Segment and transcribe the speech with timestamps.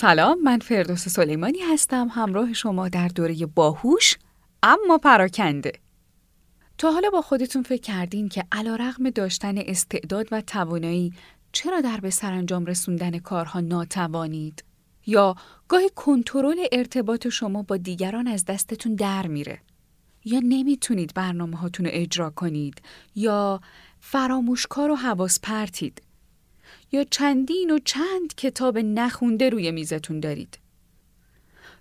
[0.00, 4.16] سلام من فردوس سلیمانی هستم همراه شما در دوره باهوش
[4.62, 5.72] اما پراکنده
[6.78, 11.12] تا حالا با خودتون فکر کردین که علا رغم داشتن استعداد و توانایی
[11.52, 14.64] چرا در به سرانجام رسوندن کارها ناتوانید؟
[15.06, 15.34] یا
[15.68, 19.60] گاهی کنترل ارتباط شما با دیگران از دستتون در میره؟
[20.24, 22.82] یا نمی‌تونید برنامه هاتون رو اجرا کنید؟
[23.14, 23.60] یا
[24.00, 26.02] فراموشکار و حواس پرتید؟
[26.92, 30.58] یا چندین و چند کتاب نخونده روی میزتون دارید؟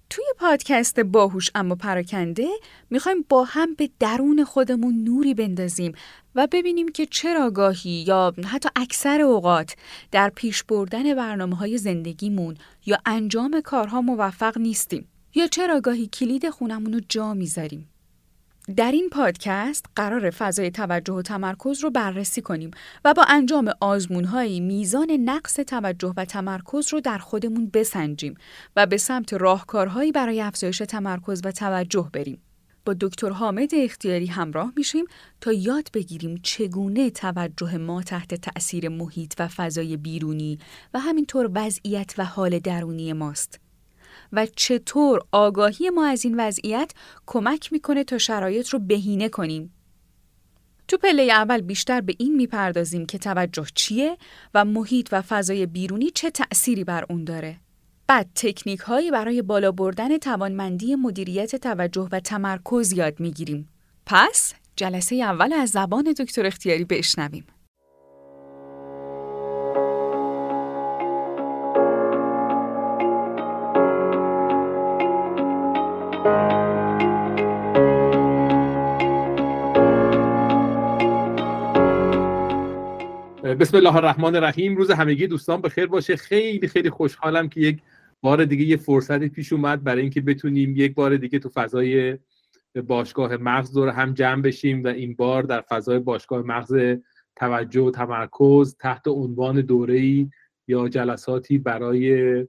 [0.09, 2.47] توی پادکست باهوش اما پراکنده
[2.89, 5.93] می‌خوایم با هم به درون خودمون نوری بندازیم
[6.35, 9.75] و ببینیم که چرا گاهی یا حتی اکثر اوقات
[10.11, 16.49] در پیش بردن برنامه های زندگیمون یا انجام کارها موفق نیستیم یا چرا گاهی کلید
[16.49, 17.89] خونمون رو جا می‌ذاریم.
[18.75, 22.71] در این پادکست قرار فضای توجه و تمرکز رو بررسی کنیم
[23.05, 28.35] و با انجام آزمونهایی میزان نقص توجه و تمرکز رو در خودمون بسنجیم
[28.75, 32.41] و به سمت راهکارهایی برای افزایش تمرکز و توجه بریم.
[32.85, 35.05] با دکتر حامد اختیاری همراه میشیم
[35.41, 40.59] تا یاد بگیریم چگونه توجه ما تحت تأثیر محیط و فضای بیرونی
[40.93, 43.66] و همینطور وضعیت و حال درونی ماست.
[44.33, 46.91] و چطور آگاهی ما از این وضعیت
[47.25, 49.73] کمک می‌کنه تا شرایط رو بهینه کنیم.
[50.87, 54.17] تو پله اول بیشتر به این می‌پردازیم که توجه چیه
[54.53, 57.57] و محیط و فضای بیرونی چه تأثیری بر اون داره.
[58.07, 63.69] بعد تکنیک هایی برای بالا بردن توانمندی مدیریت توجه و تمرکز یاد می‌گیریم.
[64.05, 67.45] پس جلسه اول از زبان دکتر اختیاری بشنویم.
[83.59, 84.75] بسم الله الرحمن الرحیم.
[84.75, 86.15] روز همگی دوستان بخیر باشه.
[86.15, 87.81] خیلی خیلی خوشحالم که یک
[88.21, 92.17] بار دیگه یه فرصتی پیش اومد برای اینکه بتونیم یک بار دیگه تو فضای
[92.87, 96.75] باشگاه مغز دور هم جمع بشیم و این بار در فضای باشگاه مغز
[97.35, 100.29] توجه و تمرکز تحت عنوان دوره‌ای
[100.67, 102.47] یا جلساتی برای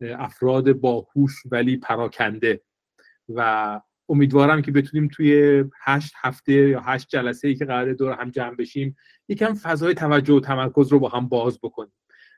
[0.00, 2.60] افراد باهوش ولی پراکنده.
[3.28, 8.30] و امیدوارم که بتونیم توی هشت هفته یا هشت جلسه ای که قرار دور هم
[8.30, 8.96] جمع بشیم
[9.28, 11.92] یکم فضای توجه و تمرکز رو با هم باز بکنیم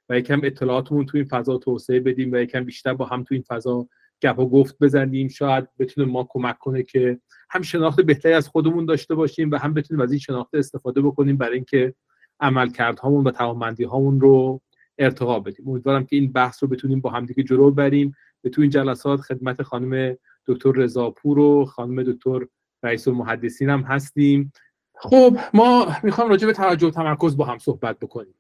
[0.08, 3.44] و یکم اطلاعاتمون توی این فضا توسعه بدیم و یکم بیشتر با هم توی این
[3.48, 3.88] فضا
[4.22, 5.28] گپ و گفت بزنیم.
[5.28, 7.20] شاید بتونه ما کمک کنه که
[7.50, 11.36] هم شناخت بهتری از خودمون داشته باشیم و هم بتونیم از این شناخت استفاده بکنیم
[11.36, 11.94] برای اینکه
[12.40, 14.60] عملکردهامون و توانمندی هامون رو
[14.98, 15.68] ارتقا بدیم.
[15.68, 18.14] امیدوارم که این بحث رو بتونیم با همدیگه جلو بریم.
[18.42, 20.16] به تو این جلسات خدمت خانم
[20.48, 22.47] دکتر رضاپور و خانم دکتر
[22.82, 24.53] رئیس المحدثین هم هستیم.
[24.94, 28.34] خب ما می‌خوام راجع به توجه و تمرکز با هم صحبت بکنیم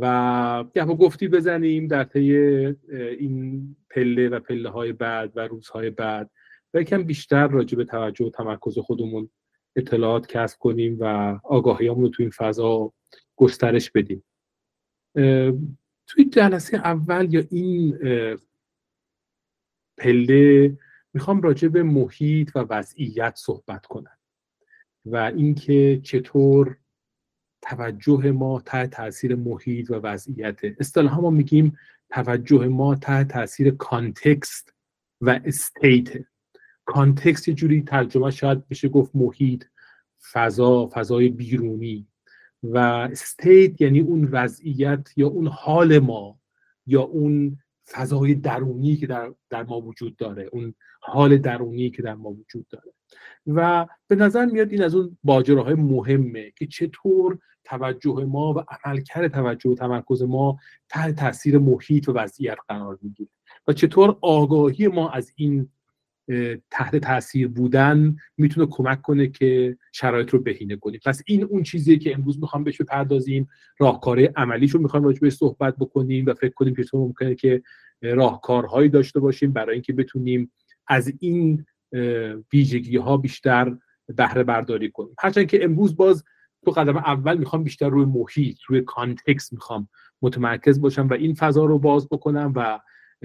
[0.00, 2.36] و گپ و گفتی بزنیم در طی
[3.18, 6.30] این پله و پله های بعد و روزهای بعد
[6.74, 9.30] و یکم بیشتر راجع به توجه و تمرکز خودمون
[9.76, 12.92] اطلاعات کسب کنیم و آگاهیامون رو تو این فضا
[13.36, 14.24] گسترش بدیم.
[16.06, 17.98] توی جلسه اول یا این
[19.98, 20.72] پله
[21.14, 24.18] می‌خوام راجع به محیط و وضعیت صحبت کنم
[25.06, 26.76] و اینکه چطور
[27.62, 30.60] توجه ما تحت تاثیر محیط و وضعیت.
[30.80, 31.78] اصطلاحا ما میگیم
[32.10, 34.74] توجه ما تحت تاثیر context
[35.20, 36.08] و state.
[36.84, 39.64] context یه جوری ترجمه شاید بشه گفت محیط
[40.32, 42.06] فضا فضای بیرونی.
[42.62, 46.40] و state یعنی اون وضعیت یا اون حال ما
[46.86, 47.58] یا اون
[47.90, 52.66] فضای درونی که در, در ما وجود داره اون حال درونی که در ما وجود
[52.68, 52.92] داره.
[53.46, 59.32] و به نظر میاد این از اون باجراهای مهمه که چطور توجه ما و عملکرد
[59.32, 63.30] توجه و تمرکز ما تحت تاثیر محیط و وضعیت قرار می‌گیره
[63.66, 65.70] و چطور آگاهی ما از این
[66.70, 71.00] تحت تاثیر بودن می‌تونه کمک کنه که شرایط رو بهینه کنیم.
[71.04, 73.48] پس این اون چیزیه که امروز می‌خوام بهش بپردازیم.
[73.78, 77.62] راهکار عملیش رو می‌خوام راجع صحبت بکنیم و فکر کنیم که ممکنه که
[78.02, 80.52] راهکارهایی داشته باشیم برای اینکه بتونیم
[80.86, 81.64] از این
[82.52, 83.76] ویژگی ها بیشتر
[84.16, 85.14] بهره برداری کنیم.
[85.18, 86.24] هرچند که امروز باز
[86.64, 89.88] تو قدم اول می‌خوام بیشتر روی محیط روی context می‌خوام
[90.22, 92.80] متمرکز باشم و این فضا رو باز بکنم و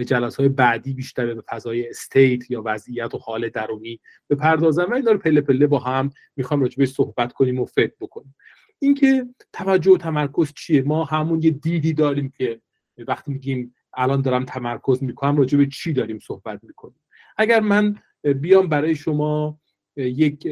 [0.05, 3.99] جلس های بعدی بیشتر به فضای state یا وضعیت و حال درونی
[4.29, 8.35] بپردازم و این رو پله پله با هم می‌خوام راجبه صحبت کنیم و فکر بکنیم.
[8.79, 12.61] اینکه توجه و تمرکز چیه؟ ما همون یه دیدی داریم که
[13.07, 17.01] وقتی میگیم الان دارم تمرکز می‌کنم راجع چی داریم صحبت می‌کنیم؟
[17.37, 17.95] اگر من
[18.35, 19.59] بیام برای شما
[19.95, 20.47] یک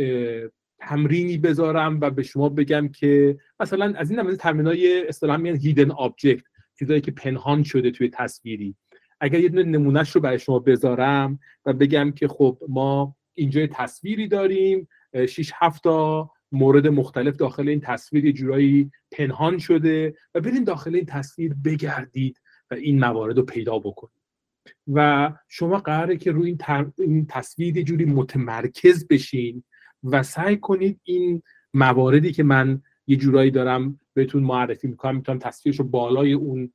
[0.80, 5.92] تمرینی بذارم و به شما بگم که مثلا از این تمرین های اصطلاحا میگن هیدن
[5.92, 6.44] آبجکت
[6.80, 8.76] چیزایی که پنهان شده توی تصویری.
[9.20, 14.28] اگر یه دونه نمونهش رو برای شما بذارم و بگم که خب ما اینجا تصویری
[14.28, 14.88] داریم
[15.30, 20.96] 6 7 تا مورد مختلف داخل این تصویر یه جورایی پنهان شده و برین داخل
[20.96, 22.42] این تصویر بگردید
[22.72, 24.26] و این موارد رو پیدا بکنید
[24.88, 29.64] و شما قراره که روی این, این تصویر یه جوری متمرکز بشین
[30.04, 35.80] و سعی کنید این مواردی که من یه جورایی دارم بهتون معرفی می‌کنم می‌تونم تصویرش
[35.80, 36.74] رو بالای اون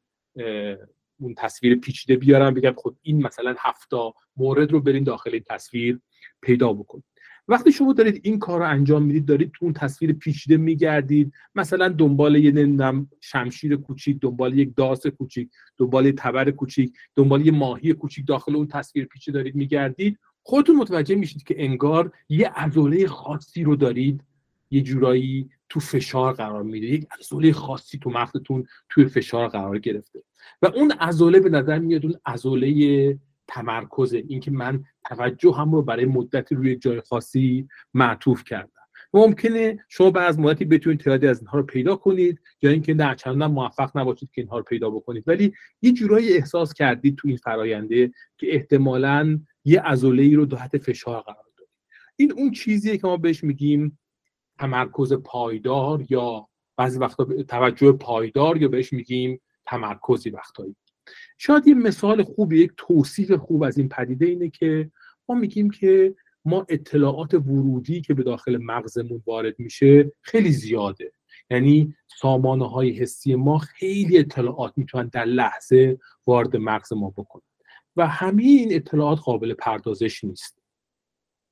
[1.20, 6.00] اون تصویر پیچیده بیارم بگم خب این مثلا هفتا مورد رو برین داخل این تصویر
[6.43, 7.05] پیدا بکنید
[7.49, 11.32] وقتی شما دارید این کار رو انجام می‌دید دارید تو اون تصویر پیچیده میگردید.
[11.55, 17.46] مثلا دنبال یه نمی‌دونم شمشیر کوچیک دنبال یک داس کوچیک دنبال یه تبر کوچیک دنبال
[17.46, 22.49] یه ماهی کوچیک داخل اون تصویر پیچیده دارید میگردید خودتون متوجه میشید که انگار یه
[22.49, 24.25] عضله خاصی رو دارید.
[24.70, 26.87] یه جورایی تو فشار قرار میده.
[26.87, 30.22] یک عضله خاصی تو مغزتون توی فشار قرار گرفته.
[30.62, 36.04] و اون عضله به نظر میاد اون عضله تمرکزه اینکه من توجه هم رو برای
[36.04, 38.70] مدت روی جای خاصی معطوف کردم.
[39.14, 43.14] ممکنه شما بعد از مدتی بتونید تعدادی از اینها رو پیدا کنید یا اینکه نه
[43.14, 45.25] چندان موفق نباشید که اینها رو پیدا بکنید.
[45.26, 45.52] ولی
[45.82, 51.20] یه جورایی احساس کردید تو این فراینده که احتمالا یه عضله ای رو تحت فشار
[51.20, 51.75] قرار دادید
[52.16, 53.98] این اون چیزیه که ما بهش میگیم
[54.58, 60.76] تمرکز پایدار یا بعضی وقتا توجه پایدار یا بهش میگیم تمرکزی وقتایی.
[61.38, 64.90] شاید یه مثال خوبی یک توصیف خوب از این پدیده اینه که
[65.28, 66.14] ما میگیم که
[66.44, 71.12] ما اطلاعات ورودی که به داخل مغزمون وارد میشه خیلی زیاده.
[71.50, 77.42] یعنی سامانه های حسی ما خیلی اطلاعات می‌تونن در لحظه وارد مغز ما بکنن.
[77.96, 80.60] و همه این اطلاعات قابل پردازش نیست.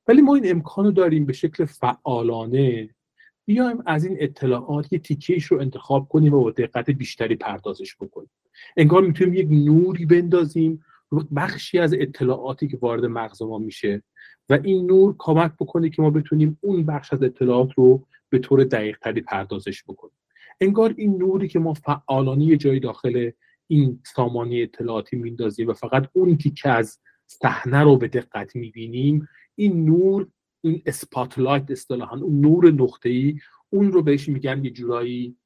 [0.08, 2.94] ولی ما این امکان داریم به شکل فعالانه
[3.48, 8.30] بیایم از این اطلاعات یه تیکیش رو انتخاب کنیم و با دقت بیشتری پردازش بکنیم.
[8.76, 14.02] انگار می‌تونیم یک نوری بندازیم رو بخشی از اطلاعاتی که وارد مغز ما میشه
[14.48, 18.64] و این نور کمک بکنه که ما بتونیم اون بخش از اطلاعات رو به طور
[18.64, 20.16] دقیق تری پردازش بکنیم.
[20.60, 23.30] انگار این نوری که ما فعالانی یه جایی داخل
[23.66, 29.84] این سامانه اطلاعاتی میندازیم و فقط اون که از صحنه رو به دقت می‌بینیم این
[29.84, 30.26] نور
[30.60, 33.38] این اسپاتلایت اصطلاحا اون نور نقطه ای
[33.70, 35.36] اون رو بهش میگن یه جورایی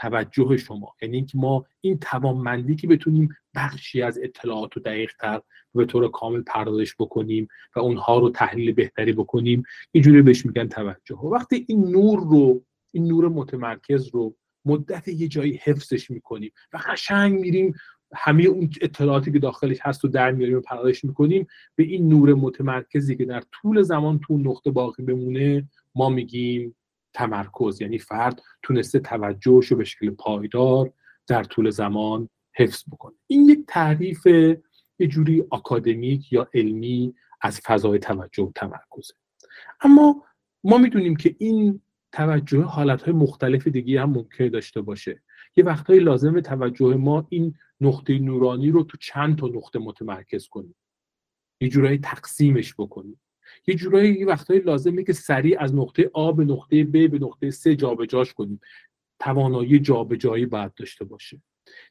[0.00, 0.94] توجه شما.
[1.02, 5.40] یعنی اینکه ما این توانمندی که بتونیم بخشی از اطلاعات رو دقیق تر
[5.74, 9.62] به طور کامل پردازش بکنیم و اونها رو تحلیل بهتری بکنیم
[9.92, 11.16] اینجوری بهش میگن توجه.
[11.16, 16.78] و وقتی این نور رو این نور متمرکز رو مدت یه جایی حفظش می‌کنیم و
[16.86, 17.74] قشنگ میریم
[18.14, 21.46] همه اون اطلاعاتی که داخلش هست و در میاریم و پردازش می‌کنیم
[21.76, 26.76] به این نور متمرکزی که در طول زمان تو نقطه باقی بمونه ما میگیم
[27.14, 27.80] تمرکز.
[27.82, 30.92] یعنی فرد تونسته توجهش رو به شکل پایدار
[31.26, 33.14] در طول زمان حفظ بکنه.
[33.26, 34.26] این یک تعریف
[34.98, 39.14] یه جوری آکادمیک یا علمی از فضای توجه و تمرکزه.
[39.80, 40.24] اما
[40.64, 41.80] ما می‌دونیم که این
[42.12, 45.22] توجه حالتهای مختلف دیگه هم ممکنه داشته باشه.
[45.56, 50.74] یه وقتهایی لازم توجه ما این نقطه نورانی رو تو چند تا نقطه متمرکز کنیم.
[51.60, 53.20] یه جورایی تقسیمش بکنیم.
[53.66, 57.50] یه جورایی یه وقتهایی لازمه که سریع از نقطه آ به نقطه ب به نقطه
[57.50, 58.60] س جابجاش کنیم.
[59.18, 61.42] توانایی جابجایی باید داشته باشه.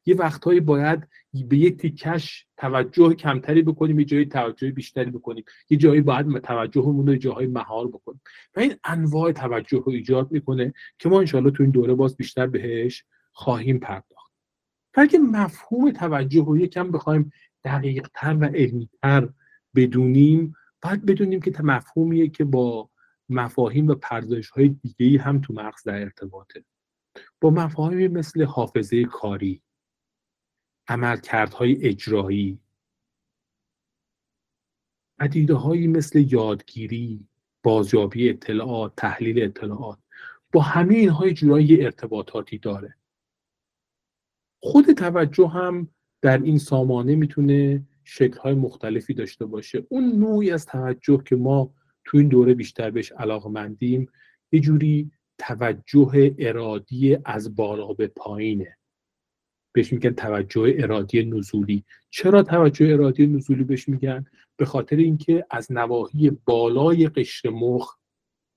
[0.06, 5.44] یه وقتهایی باید به یک تیکش توجه کمتری بکنیم یه جایی توجه بیشتری بکنیم.
[5.70, 8.22] یه جایی باید توجهمون رو جاهای مهار بکنیم.
[8.56, 12.48] و این انواع توجه رو ایجاد می‌کنه که ما انشالله تو این دوره باز بیشتر
[12.48, 13.04] بهش
[13.40, 14.32] خواهیم پرداخت.
[14.94, 17.32] بلکه مفهوم توجه رو یکم بخوایم
[17.64, 19.30] دقیقتر و علمیتر
[19.76, 22.90] بدونیم باید بدونیم که مفهومیه که با
[23.30, 26.66] مفاهیم و پردازش های دیگه هم تو مغز در ارتباطه.
[27.42, 29.62] با مفاهیمی مثل حافظه کاری
[30.88, 32.60] عملکردهای اجرایی
[35.20, 37.28] پدیده هایی مثل یادگیری
[37.64, 40.00] بازیابی اطلاعات تحلیل اطلاعات
[40.52, 42.99] با همه اینها جورایی ارتباطاتی داره.
[44.60, 45.88] خود توجه هم
[46.22, 49.86] در این سامانه می‌تونه شکلهای مختلفی داشته باشه.
[49.90, 51.74] اون نوعی از توجه که ما
[52.06, 54.12] تو این دوره بیشتر بهش علاقمندیم
[54.52, 58.78] یه جوری توجه ارادی از بالا به پایینه.
[59.74, 61.84] بهش میگن توجه ارادی نزولی.
[62.10, 64.26] چرا توجه ارادی نزولی بهش میگن؟
[64.58, 67.96] به خاطر اینکه از نواحی بالای قشر مخ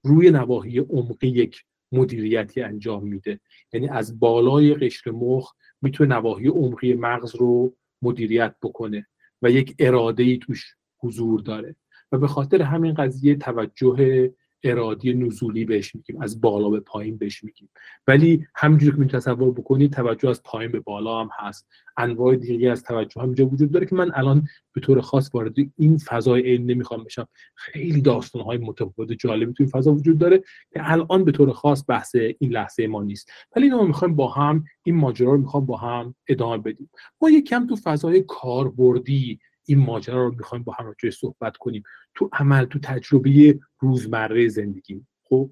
[0.05, 3.41] روی نواحی عمقی یک مدیریتی انجام میده.
[3.73, 9.07] یعنی از بالای قشر مخ می‌تونه نواحی عمقی مغز رو مدیریت بکنه
[9.43, 11.77] و یک اراده ای توش حضور داره.
[12.13, 14.31] و به خاطر همین قضیه توجه
[14.65, 17.69] ارادی نزولی بهش میگیم از بالا به پایین بهش میگیم.
[18.07, 21.69] ولی همینجور که می تصور بکنید توجه از پایین به بالا هم هست.
[21.97, 25.99] انواع دیگه از توجه همینجا وجود داره که من الان به طور خاص وارد این
[25.99, 27.29] فضای علم نمی‌خوام بشم.
[27.55, 30.39] خیلی داستان های متفاوت جالبی تو این فضا وجود داره
[30.73, 33.31] که الان به طور خاص بحث این لحظه ما نیست.
[33.57, 36.91] ولی ما می‌خوایم با هم این ماجرا رو می‌خوام با هم ادامه بدیم.
[37.23, 41.83] ما یک کم تو فضای کاربردی این ماجرا رو می‌خوایم با هم راجع صحبت کنیم.
[42.15, 45.07] تو عمل تو تجربه روزمره زندگی.
[45.23, 45.51] خب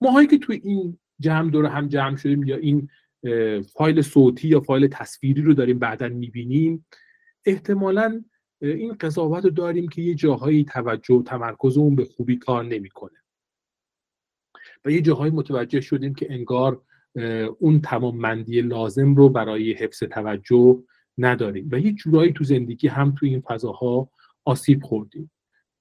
[0.00, 2.88] ماهایی که تو این جمع دور هم جمع شدیم یا این
[3.62, 6.86] فایل صوتی یا فایل تصویری رو داریم بعدا می‌بینیم
[7.46, 8.24] احتمالا
[8.60, 13.18] این قضاوت رو داریم که یه جاهایی توجه و تمرکز اون به خوبی کار نمی‌کنه.
[14.84, 16.82] و یه جاهایی متوجه شدیم که انگار
[17.58, 20.82] اون تمام مندی لازم رو برای حفظ توجه
[21.18, 21.68] نداریم.
[21.72, 24.10] و یه جورایی تو زندگی هم تو این فضاها
[24.44, 25.30] آسیب خوردیم.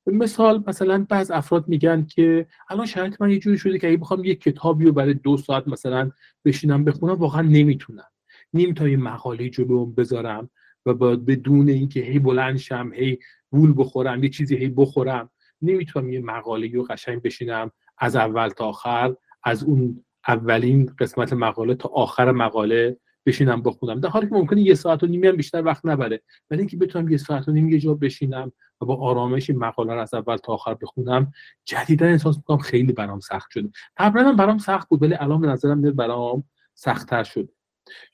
[0.07, 4.23] مثال مثلا بعض افراد میگن که الان شرایط من یه جوری شده که اگه بخوام
[4.23, 6.11] یه کتابی رو برای دو ساعت مثلا
[6.45, 8.07] بشینم بخونم واقعا نمی‌تونم.
[8.53, 10.50] نمی‌تونم یه مقاله جلوم بذارم
[10.85, 13.19] و باید بدون اینکه هی بلند شم هی
[13.51, 15.29] گول بخورم یه چیزی هی بخورم
[15.61, 21.75] نمی‌تونم یه مقاله رو قشنگ بشینم از اول تا آخر از اون اولین قسمت مقاله
[21.75, 25.63] تا آخر مقاله بشینم بخونم در حالی که ممکنه یه ساعت و نیمی هم بیشتر
[25.65, 26.21] وقت نبره.
[26.49, 28.51] ولی اینکه بتونم یه ساعت و نیم یه جا بشینم
[28.81, 31.31] و با آرامش مقاله رو از اول تا آخر بخونم
[31.65, 33.69] جدیدا احساس می‌کنم خیلی برام سخت شده.
[33.97, 37.49] قبلا هم برام سخت بود ولی الان به نظرم میاد برام سختتر شده.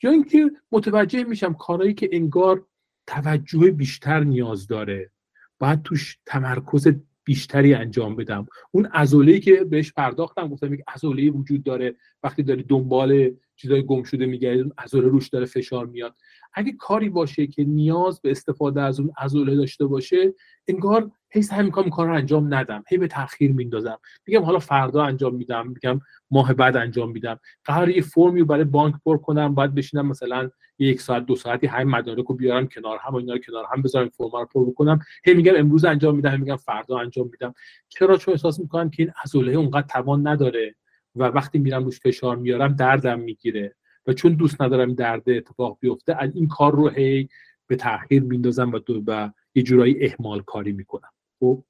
[0.03, 2.65] یا اینکه متوجه میشم کارهایی که انگار
[3.07, 5.11] توجه بیشتر نیاز داره
[5.59, 6.87] باید توش تمرکز
[7.23, 8.47] بیشتری انجام بدم.
[8.71, 14.03] اون عضله که بهش پرداختم گفتم یک عضله وجود داره وقتی داری دنبال چیزای گم
[14.03, 16.15] شده میگردی اون عضله روش داره فشار میاد.
[16.53, 20.33] اگه کاری باشه که نیاز به استفاده از اون عضله داشته باشه
[20.67, 22.83] انگار هی سعی می‌کنم کار انجام ندم.
[22.89, 23.99] هی به تاخیر میندازم.
[24.27, 27.39] میگم حالا فردا انجام میدم میگم ماه بعد انجام میدم.
[27.65, 30.49] قرار یه فرمی برای بانک پر کنم باید بشینم مثلا
[30.79, 33.81] یک ساعت دو ساعتی همین مدارک رو بیارم کنار هم و اینا رو کنار هم
[33.81, 34.99] بذارم فرم رو پر بکنم.
[35.25, 37.53] هی میگم امروز انجام میدم میگم فردا انجام میدم.
[37.89, 40.75] چرا؟ چون احساس می‌کنم که این عضله اونقدر توان نداره.
[41.19, 43.75] و وقتی میرم روش فشار میارم دردم می‌گیره
[44.07, 47.29] و چون دوست ندارم درد اتفاق بیفته از این کار رو هی
[47.67, 51.09] به تاخیر میندازم و, و یه جورایی اهمال کاری می‌کنم.
[51.39, 51.63] خب؟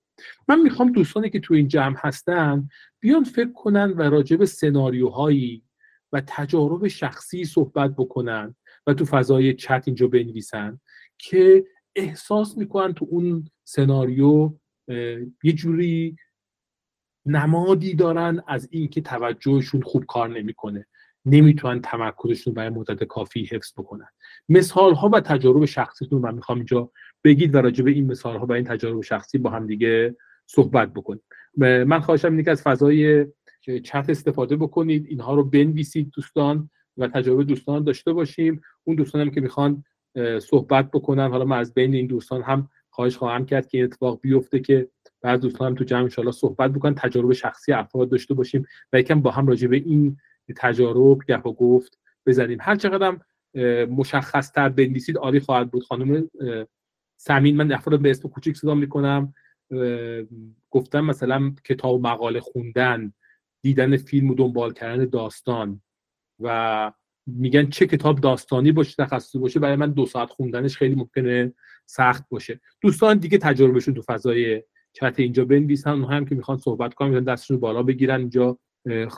[0.48, 5.63] من می‌خوام دوستانی که تو این جمع هستن بیان فکر کنن و راجع به سناریوهایی
[6.12, 8.56] و تجارب شخصی صحبت بکنن
[8.88, 10.80] و تو فضای چت اینجا بنویسن
[11.18, 14.54] که احساس می‌کنن تو اون سناریو
[15.44, 16.16] یه جوری
[17.28, 20.88] نمادی دارن از اینکه توجهشون خوب کار نمی‌کنه.
[21.26, 24.08] نمی‌تونن تمرکزشون برای مدت کافی حفظ بکنن.
[24.50, 26.92] مثال ها و تجارب شخصیتون من می‌خوام اینجا
[27.24, 30.16] بگید و راجع به این مثال ها و این تجارب شخصی با هم دیگه
[30.46, 31.22] صحبت بکنیم.
[31.58, 33.26] من خواهشم اینه که از فضای
[33.84, 35.06] چت استفاده بکنید.
[35.06, 38.62] اینها رو بنویسید دوستان و تجربه دوستان داشته باشیم.
[38.84, 39.84] اون دوستان که می‌خوان
[40.42, 44.60] صحبت بکنن حالا من از بین این دوستان هم خواهش خواهم کرد که اتفاق بیفته
[44.60, 44.89] که
[45.22, 49.22] بعض دوستان هم تو جمع انشاءالله صحبت بکنن تجربه شخصی افراد داشته باشیم و یکم
[49.22, 50.18] با هم راجع به این
[50.56, 52.58] تجارب گپ و گفت بزنیم.
[52.62, 53.18] هر چقدر
[53.86, 55.84] مشخص تر بنویسید عالی خواهد بود.
[55.84, 56.30] خانم
[57.18, 59.34] سمین من افراد به اسم کوچیک صدا می‌کنم.
[60.70, 63.13] گفتم مثلا کتاب مقاله خوندن
[63.62, 65.82] دیدن فیلم و دنبال کردن داستان
[66.39, 66.92] و
[67.28, 71.54] میگن چه کتاب داستانی باشه تخصصی باشه برای من دو ساعت خوندنش خیلی ممکنه
[71.86, 72.60] سخت باشه.
[72.82, 77.34] دوستان دیگه تجربهشون تو فضای چت اینجا بنویسن اونها هم که می‌خوان صحبت کنن می‌تونن
[77.34, 78.20] دستشون بالا بگیرن.
[78.20, 78.58] اینجا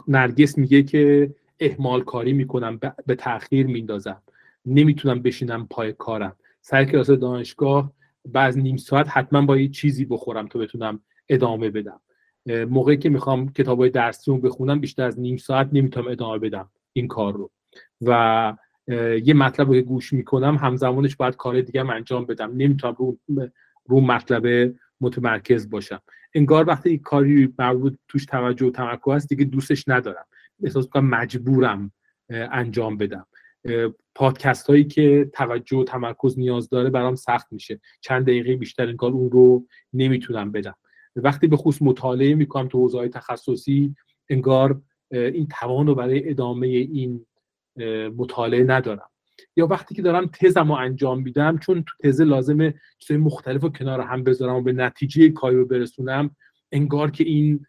[0.08, 4.24] نرگس میگه که اهمال کاری می‌کنم به تاخیر میندازم
[4.66, 6.36] نمی‌تونم بشینم پای کارم.
[6.62, 7.94] سر کلاس دانشگاه
[8.26, 11.00] بعض نیم ساعت حتما با یه چیزی بخورم تا بتونم
[11.30, 12.02] ادامه بدم.
[12.70, 16.70] موقعی که می‌خوام کتاب های درسی رو بخونم بیشتر از نیم ساعت نمی‌تونم ادامه بدم
[16.94, 17.52] این کار رو.
[18.02, 18.54] و
[19.24, 22.52] یه مطلب رو که گوش می‌کنم همزمانش باید کار دیگه هم انجام بدم.
[22.58, 23.20] نمی‌تونم رو,
[23.86, 26.02] رو مطلب متمرکز باشم.
[26.36, 30.26] انگار وقتی کاری مربوط توش توجه و تمرکز هست دیگه دوستش ندارم.
[30.64, 31.92] احساس می‌کنم مجبورم
[32.30, 33.26] انجام بدم.
[34.16, 37.80] پادکست هایی که توجه و تمرکز نیاز داره برام سخت میشه.
[38.02, 40.76] چند دقیقه بیشتر انگار اون رو نمی‌تونم بدم.
[41.16, 43.96] وقتی به خصوص مطالعه می‌کنم تو حوزه تخصصی
[44.30, 47.26] انگار این توان رو برای ادامه این
[48.18, 49.10] مطالعه ندارم.
[49.56, 53.70] یا وقتی که دارم تزم رو انجام میدم چون تو تزه لازمه چیزهای مختلف رو
[53.70, 56.36] کنار هم بذارم و به نتیجه کاری رو برسونم
[56.72, 57.66] انگار که این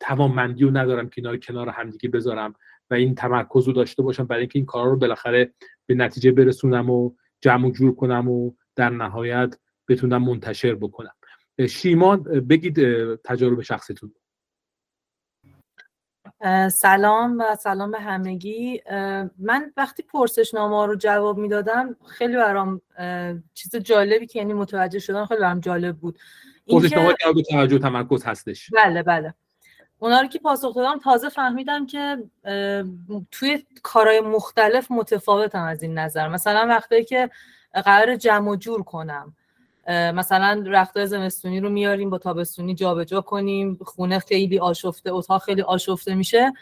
[0.00, 2.54] توانمندی رو ندارم کنار کنار همدیگه بذارم
[2.90, 5.52] و این تمرکز رو داشته باشم برای اینکه این کار رو بالاخره
[5.86, 9.56] به نتیجه برسونم و جمع و جور کنم و در نهایت
[9.88, 11.12] بتونم منتشر بکنم.
[11.68, 12.78] شیما بگید
[13.24, 14.12] تجارب شخصیتون
[16.72, 18.82] سلام و سلام به همگی.
[19.38, 22.80] من وقتی پرسشنامه رو جواب می‌دادم خیلی برام
[23.54, 26.18] چیز جالبی که یعنی متوجه شدم خیلی برام جالب بود.
[26.68, 28.70] پرسشنامه جواب توجه تمرکز هستش.
[28.70, 29.34] بله بله.
[29.98, 32.18] اونا رو که پاسخ دادم تازه فهمیدم که
[33.30, 36.28] توی کارهای مختلف متفاوتم از این نظر.
[36.28, 37.30] مثلا وقتی که
[37.84, 39.36] قرار جمع و جور کنم.
[39.88, 46.14] مثلا رختای زمستونی رو میاریم با تابستونی جابجا کنیم خونه خیلی آشفته اتاق خیلی آشفته
[46.14, 46.52] میشه.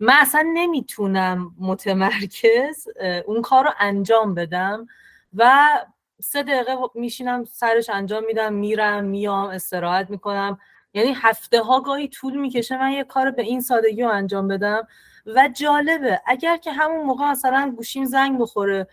[0.00, 2.88] من اصلا نمی‌تونم متمرکز
[3.26, 4.86] اون کار رو انجام بدم
[5.34, 5.66] و
[6.20, 10.58] سه دقیقه میشینم سرش انجام میدم میرم میام استراحت می‌کنم.
[10.94, 14.88] یعنی هفته ها گاهی طول می‌کشه من یه کار به این سادگی رو انجام بدم.
[15.26, 18.86] و جالبه اگر که همون موقع مثلا گوشیم زنگ بخوره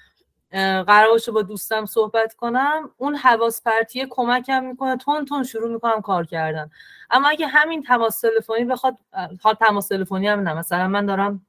[0.87, 2.89] قرار باشه با دوستم صحبت کنم.
[2.97, 4.97] اون حواس پرتیه کمکم می‌کنه.
[4.97, 6.69] تون تون شروع می‌کنم کار کردن.
[7.09, 8.97] اما اگه همین تماس تلفنی بخواد
[9.43, 10.53] حال تماس تلفنی هم نه.
[10.53, 11.45] مثلا من دارم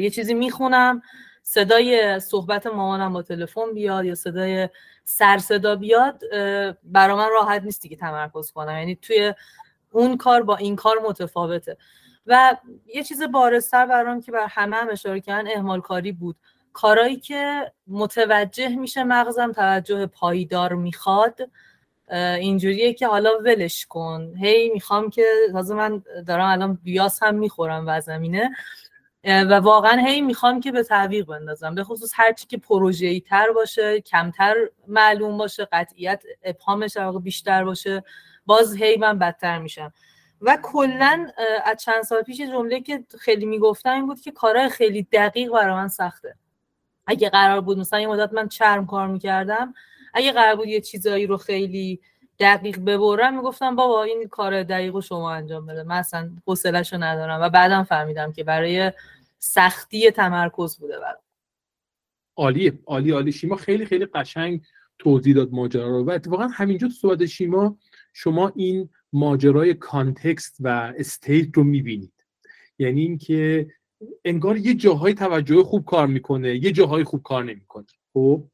[0.00, 1.02] یه چیزی می‌خونم.
[1.42, 4.68] صدای صحبت مامانم با تلفن بیاد یا صدای
[5.04, 6.22] سر صدا بیاد
[6.82, 8.78] برا من راحت نیست دیگه تمرکز کنم.
[8.78, 9.34] یعنی توی
[9.90, 11.76] اون کار با این کار متفاوته.
[12.26, 12.56] و
[12.94, 16.36] یه چیز بارستر برام که بر همه هم اشاره کردن اهمال کاری بود.
[16.72, 21.50] کارایی که متوجه میشه مغزم توجه پایدار می‌خواد
[22.12, 24.34] اینجوریه که حالا ولش کن.
[24.36, 28.50] هی می‌خوام که تازه من دارم الان بیاس هم می‌خورم و زمینه
[29.24, 31.74] و واقعا هی می‌خوام که به تعویق بندازم.
[31.74, 34.54] به خصوص هرچی که پروژه‌ای تر باشه کمتر
[34.86, 38.04] معلوم باشه قطعیت ابهامش بیشتر باشه
[38.46, 39.92] باز هی من بدتر میشم.
[40.40, 41.26] و کلا
[41.64, 45.74] از چند سال پیش جمله که خیلی می‌گفتم این بود که کارهای خیلی دقیق برای
[45.74, 46.36] من سخته.
[47.08, 49.74] اگه قرار بود مثلا یه مدت من چرم کار می‌کردم
[50.14, 52.00] اگه قرار بود یه چیزایی رو خیلی
[52.38, 55.82] دقیق ببرم می‌گفتم بابا این کار دقیق رو شما انجام بده.
[55.82, 58.92] من اصلا حوصله‌شو ندارم و بعدم فهمیدم که برای
[59.38, 61.22] سختی تمرکز بوده برام.
[62.36, 63.32] عالی عالی عالی.
[63.32, 64.60] شیما خیلی خیلی قشنگ
[64.98, 66.04] توضیح داد ماجرا رو.
[66.04, 67.78] و اتفاقا همینجا تو صحبت شیما
[68.12, 72.26] شما این ماجرای context و state رو می‌بینید.
[72.78, 73.66] یعنی اینکه
[74.24, 77.86] انگار یه جاهای توجه خوب کار می‌کنه یه جاهای خوب کار نمی‌کنه.
[78.14, 78.44] خب؟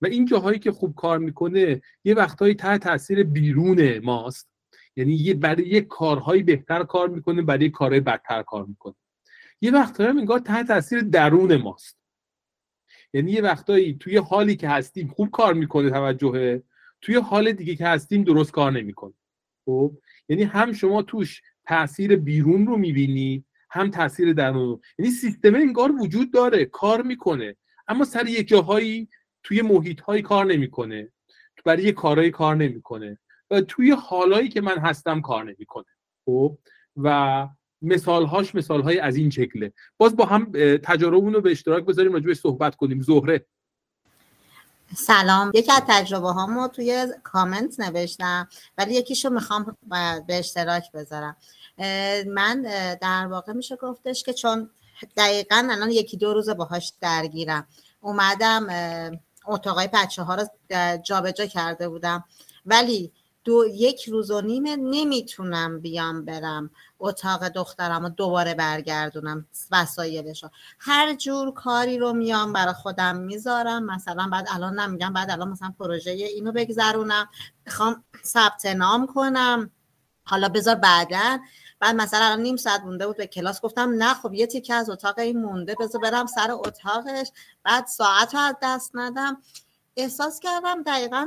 [0.00, 4.48] و این جاهایی که خوب کار می‌کنه یه وقتهایی تحت تاثیر بیرون ماست.
[4.96, 8.94] یعنی یه برای یه کارهایی بهتر کار می‌کنه برای کارهای بدتر کار می‌کنه.
[9.60, 11.98] یه وقتهایی هم انگار تحت تاثیر درون ماست.
[13.12, 16.62] یعنی یه وقتایی توی حالی که هستیم خوب کار می‌کنه توجهه
[17.00, 19.14] توی حال دیگه که هستیم درست کار نمی‌کنه.
[19.64, 19.92] خب؟
[20.28, 26.32] یعنی هم شما توش تاثیر بیرون رو می‌بینید هم تاثیر درون یعنی سیستم انگار وجود
[26.32, 27.56] داره کار می‌کنه.
[27.88, 29.08] اما سر یه جاهایی
[29.42, 31.12] توی محیط هایی کار نمی‌کنه.
[31.64, 33.18] برای یه کارهایی کار نمی‌کنه.
[33.50, 35.84] و توی حالایی که من هستم کار نمی‌کنه.
[36.24, 36.58] خب؟
[36.96, 37.48] و
[37.82, 39.72] مثال هاش مثال های از این شکله.
[39.96, 43.00] باز با هم تجارب رو به اشتراک بذاریم راجع صحبت کنیم.
[43.00, 43.46] زهره.
[44.96, 45.50] سلام.
[45.54, 49.76] یکی از تجربه هامو توی کامنت نوشتم ولی یکیشو می‌خوام
[50.26, 51.36] به اشتراک بذارم.
[52.26, 52.62] من
[53.02, 54.70] در واقع میشه گفتش که چون
[55.16, 57.66] دقیقا الان یکی دو روز باهاش درگیرم.
[58.00, 58.66] اومدم
[59.46, 60.46] اتاقای بچه ها رو
[61.02, 62.24] جابجا کرده بودم.
[62.66, 63.12] ولی
[63.44, 70.50] دو یک روز و نیمه نمی‌تونم بیام برم اتاق دخترم و دوباره برگردونم وسایلش رو
[70.78, 73.84] هر جور کاری رو میام برای خودم می‌ذارم.
[73.84, 77.28] مثلا بعد الان نمیگم بعد الان مثلا پروژه اینو بگذرونم.
[77.66, 79.70] می‌خوام ثبت نام کنم.
[80.26, 81.38] حالا بذار بعدا
[81.84, 85.18] بعد مثلا نیم ساعت مونده بود به کلاس گفتم نه خب یه تیکه از اتاق
[85.18, 87.30] این مونده بذار برم سر اتاقش.
[87.64, 89.42] بعد ساعت رو از دست ندم.
[89.96, 91.26] احساس کردم دقیقا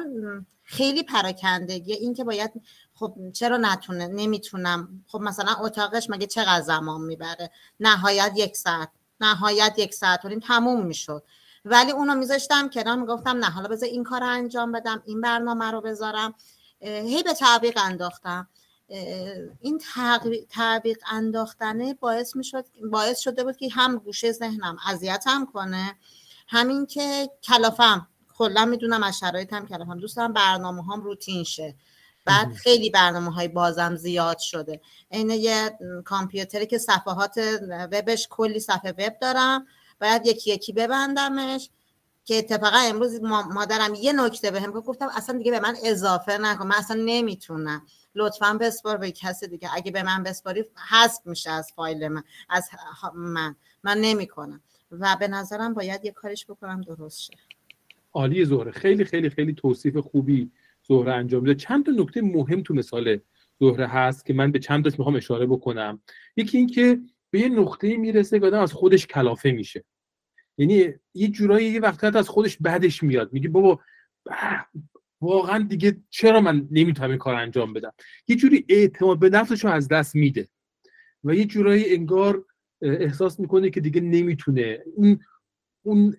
[0.63, 1.93] خیلی پراکندگی.
[1.93, 2.51] این که باید
[2.93, 5.03] خب چرا نتونه نمی‌تونم.
[5.07, 8.89] خب مثلا اتاقش مگه چقدر زمان می‌بره؟ نهایت یک ساعت
[9.21, 11.23] نهایت یک ساعت و تموم می‌شد.
[11.65, 15.81] ولی اونو میذاشتم کنار می‌گفتم نه حالا بذار این کار انجام بدم این برنامه رو
[15.81, 16.33] بذارم.
[16.81, 18.47] هی به تعویق انداختم.
[19.59, 19.81] این
[20.49, 25.95] تعویق انداختنه باعث می‌شد باعث شده بود که هم گوشه ذهنم اذیتم کنه
[26.47, 29.99] همین که کلافم کلا می‌دونم از شرایطم کلافم.
[29.99, 31.75] دوست دارم برنامه هم روتین شه.
[32.25, 34.81] بعد خیلی برنامه های بازم زیاد شده.
[35.09, 37.39] این یه کامپیوتری که صفحات
[37.91, 39.65] وبش کلی صفحه وب دارم.
[40.01, 41.69] باید یکی یکی ببندمش.
[42.25, 46.67] که اتفاقا امروز مادرم یه نکته بهم به گفتم اصلا دیگه به من اضافه نکن.
[46.67, 47.85] من اصلا نمی‌تونم.
[48.17, 49.69] لطفا بسپار به کسی دیگه.
[49.73, 52.69] اگه به من بسپاری حذف میشه از فایل من از
[53.15, 53.55] من.
[53.83, 54.61] من نمی‌کنم.
[54.91, 57.33] و به نظرم باید یه کارش بکنم درست شه.
[58.13, 58.71] عالی زهره.
[58.71, 60.51] خیلی خیلی خیلی توصیف خوبی
[60.87, 61.55] زهره انجام میده.
[61.55, 63.19] چند تا نکته مهم تو مثال
[63.59, 66.01] زهره هست که من به چند تاش می‌خوام اشاره بکنم.
[66.37, 66.99] یکی اینکه
[67.29, 69.83] به یه نقطه می‌رسه که آدم از خودش کلافه میشه.
[70.57, 73.33] یعنی یه جورایی یه وقت از خودش بدش میاد.
[73.33, 73.79] میگه بابا
[75.21, 77.93] واقعا دیگه چرا من نمی‌تونم این کار انجام بدم؟
[78.27, 80.47] یه جوری اعتماد به نفسش رو از دست میده
[81.23, 82.45] و یه جورایی انگار
[82.81, 84.83] احساس می‌کنه که دیگه نمی‌تونه.
[84.95, 85.19] اون
[85.85, 86.17] اون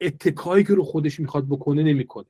[0.00, 2.26] اتکایی که رو خودش می‌خواد بکنه نمی‌کنه.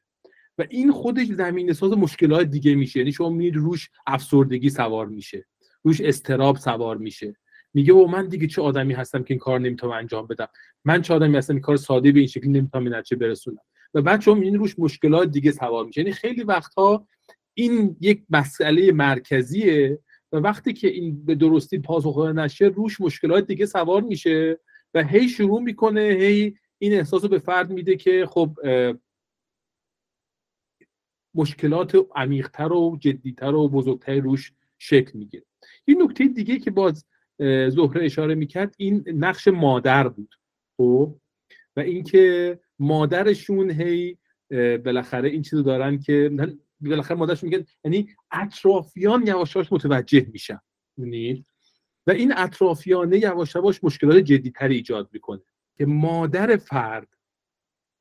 [0.58, 2.98] و این خودش زمین ساز مشکلات دیگه میشه.
[2.98, 5.46] یعنی شما میید روش افسردگی سوار میشه.
[5.82, 7.36] روش استراب سوار میشه.
[7.74, 10.48] میگه و من دیگه چه آدمی هستم که این کار نمی‌تونم انجام بدم؟
[10.84, 13.58] من چه آدمی هستم این کار ساده به این شکلی نمی‌تونم به نتیجه برسونم؟
[13.96, 16.00] و بعد شما این روش مشکلات دیگه سوار میشه.
[16.00, 17.08] یعنی خیلی وقتها
[17.54, 19.98] این یک مسئله مرکزیه
[20.32, 24.60] و وقتی که این به درستی پاسخ نشه روش مشکلات دیگه سوار میشه
[24.94, 28.58] و هی شروع می‌کنه هی این احساس رو به فرد میده که خب
[31.34, 35.44] مشکلات عمیقتر و جدیتر و بزرگتر روش شکل می‌گیره.
[35.84, 37.04] این نکته دیگه که باز
[37.68, 40.34] زهره اشاره می‌کرد این نقش مادر بود
[40.76, 41.14] خب؟
[41.76, 44.18] و اینکه مادرشون هی
[44.84, 46.30] بالاخره این چیزو دارن که
[46.80, 50.60] بالاخره مادرش میگن یعنی اطرافیان یواشاش متوجه میشن
[52.06, 55.42] و این اطرافیانه یواش یواش مشکلات جدیتری ایجاد می‌کنه
[55.78, 57.08] که مادر فرد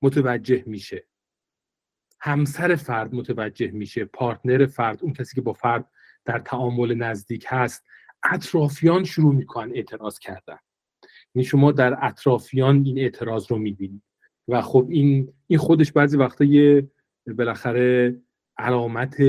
[0.01, 1.07] متوجه میشه
[2.19, 5.89] همسر فرد متوجه میشه پارتنر فرد اون کسی که با فرد
[6.25, 7.85] در تعامل نزدیک هست
[8.31, 10.57] اطرافیان شروع می‌کنن اعتراض کردن.
[11.35, 14.03] یعنی شما در اطرافیان این اعتراض رو می‌بینید.
[14.47, 16.89] و خب این این خودش بعضی وقتا یه
[17.37, 18.21] بالاخره
[18.57, 19.19] علامت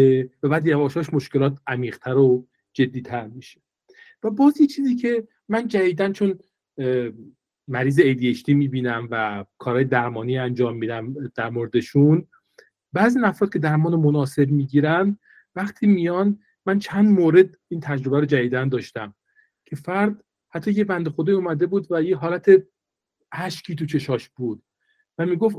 [0.42, 3.60] و بعد یواشاش مشکلات عمیقتر و جدیتر میشه.
[4.22, 6.38] و باز چیزی که من جدیدن چون
[7.68, 12.26] مریض ADHD می‌بینم و کارهای درمانی انجام میدم در موردشون
[12.92, 15.18] بعضی افراد که درمان مناسب می‌گیرن
[15.54, 19.14] وقتی میان من چند مورد این تجربه رو جدیدن داشتم
[19.64, 22.50] که فرد حتی یه بند خدای اومده بود و یه حالت
[23.32, 24.62] اشکی تو چشاش بود.
[25.18, 25.56] و می‌گفت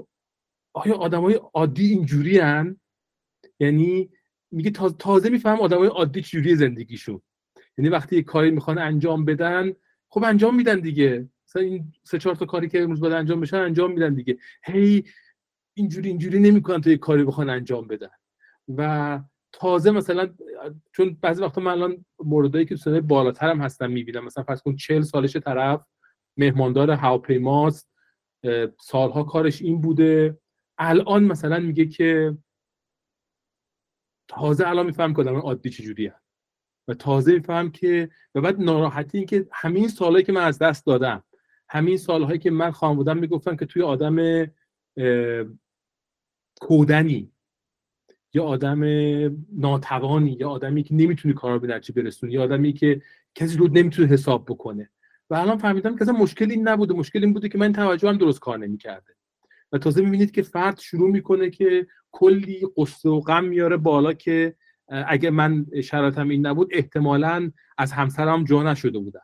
[0.74, 2.80] آیا آدمای عادی اینجوری هن؟
[3.60, 4.10] یعنی
[4.52, 7.22] میگه تازه میفهم آدمای عادی چجوری زندگیشون
[7.78, 9.74] یعنی وقتی یه کاری می‌خوان انجام بدن
[10.10, 11.30] خب انجام میدن دیگه.
[11.48, 14.38] مثلا این سه چهار تا کاری که امروز باید انجام بشن انجام میدن دیگه.
[14.64, 15.04] هی
[15.74, 18.10] اینجوری اینجوری نمی‌کنن تا یه کاری بخوان انجام بدن.
[18.78, 19.20] و
[19.52, 20.34] تازه مثلا
[20.92, 24.26] چون بعضی وقتا من الان موردایی که سنه بالاتر هم هستم می‌بینم.
[24.26, 25.82] مثلا فرض کن 40 سالش طرف
[26.38, 27.90] مهماندار هواپیماست.
[28.80, 30.40] سالها کارش این بوده.
[30.78, 32.38] الان مثلا میگه که
[34.28, 36.26] تازه الان میفهم که آدم عادی چجوری هست
[36.88, 40.86] و تازه میفهم که و بعد ناراحتی این که همین سالهایی که من از دست
[40.86, 41.24] دادم
[41.70, 44.46] همین سالهایی که من خواهم بودم می‌گفتن که توی آدم
[46.62, 47.32] کودنی.
[48.34, 48.84] یا آدم
[49.54, 53.02] ناتوانی یا آدمی که نمی‌تونی کار به نتیجه برسونی یا آدمی که
[53.36, 54.90] کسی رو نمی‌تونه حساب بکنه.
[55.30, 56.94] و الان فهمیدم که اصلا مشکلی نبوده.
[56.94, 59.14] مشکل این بوده که من توجه هم درست کار نمی‌کرده.
[59.72, 64.56] و تازه می‌بینید که فرد شروع می‌کنه که کلی قصه و غم میاره بالا که
[64.88, 69.22] اگه من شرایطم این نبود احتمالا از همسرم جا نشده بودم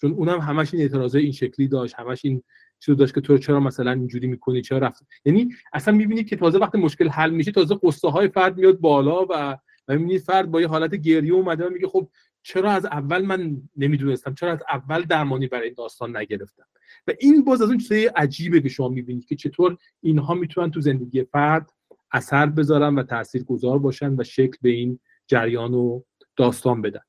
[0.00, 2.42] چون اونم همش این اعتراضای این شکلی داشت همش این
[2.78, 6.58] چیزو داشت که تو چرا مثلا اینجوری می‌کنی چرا رفت یعنی اصلا می‌بینید که تازه
[6.58, 10.60] وقتی مشکل حل میشه تازه قصه های فرد میاد بالا و و می‌بینید فرد با
[10.60, 12.08] یه حالت گریه اومده و میگه خب
[12.46, 16.64] چرا از اول من نمی‌دونستم؟ چرا از اول درمانی برای این داستان نگرفتم؟
[17.06, 20.80] و این باز از اون چیزای عجیبه که شما می‌بینید که چطور اینها می‌تونن تو
[20.80, 21.70] زندگی فرد
[22.12, 26.02] اثر بذارن و تأثیر گذار باشن و شکل به این جریان و
[26.36, 27.00] داستان بدن.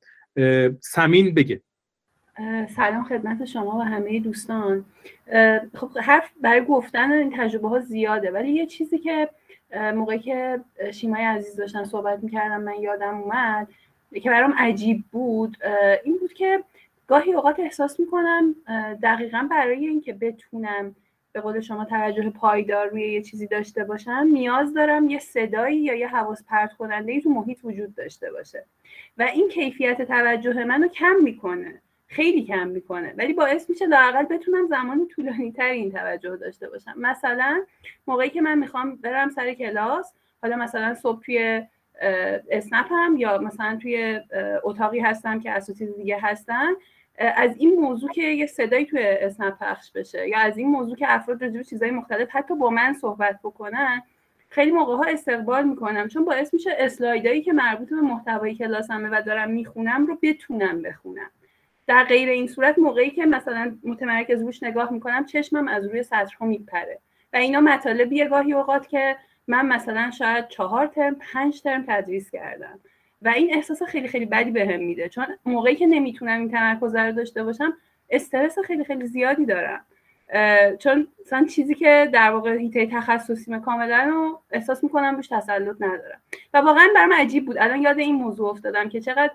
[0.82, 1.62] سمین بگه.
[2.76, 4.86] سلام خدمت شما و همه دوستان.
[5.74, 9.30] خب حرف برای گفتن این تجربه ها زیاده ولی یه چیزی که
[9.76, 10.60] موقعی که
[10.94, 13.68] شیمای عزیز داشتن صحبت می‌کردم من یادم اومد
[14.24, 15.58] که برام عجیب بود
[16.04, 16.64] این بود که
[17.08, 18.56] گاهی اوقات احساس می‌کنم
[19.04, 20.96] دقیقا برای اینکه بتونم
[21.32, 25.96] به قول شما توجه پایدار روی یه چیزی داشته باشم نیاز دارم یه صدایی یا
[25.96, 28.66] یه حواس پرت کننده ای تو محیط وجود داشته باشه.
[29.18, 33.14] و این کیفیت توجه منو کم می‌کنه خیلی کم می‌کنه.
[33.18, 36.94] ولی باعث میشه لاقل بتونم زمان طولانی تر این توجه داشته باشم.
[36.98, 37.64] مثلا
[38.08, 41.64] موقعی که من می‌خوام برم سر کلاس حالا مثلا صبح توی
[42.52, 44.20] اسنپم یا مثلا توی
[44.64, 46.68] اتاقی هستم که اساتید دیگه هستن.
[47.18, 51.06] از این موضوع که یه صدایی توی اسنپ پخش بشه یا از این موضوع که
[51.10, 54.02] افراد راجع به چیزهای مختلف حتی با من صحبت بکنن
[54.50, 56.08] خیلی موقع ها استقبال می‌کنم.
[56.08, 61.32] چون باعث میشه اسلایدایی که مربوط به محتوای کلاسمه و دارم می‌خونم رو بتونم بخونم.
[61.88, 66.46] در غیر این صورت موقعی که مثلا متمرکز روش نگاه می‌کنم چشمم از روی سطرها
[66.46, 67.00] میپره.
[67.34, 72.80] و اینا مطالبیه گاهی اوقات که من مثلا شاید چهار ترم پنج ترم تدریس کردم.
[73.22, 75.10] و این احساس خیلی خیلی بدی بهم به میده.
[75.10, 77.74] چون موقعی که نمی‌تونم این تمرکز رو داشته باشم
[78.10, 79.86] استرس خیلی خیلی زیادی دارم.
[80.80, 86.20] چون مثلا چیزی که در واقع هیته تخصصی کاملا رو احساس می‌کنم روش تسلط ندارم.
[86.54, 87.58] و واقعا برام عجیب بود.
[87.58, 89.32] الان یاد این موضوع افتادم که چقدر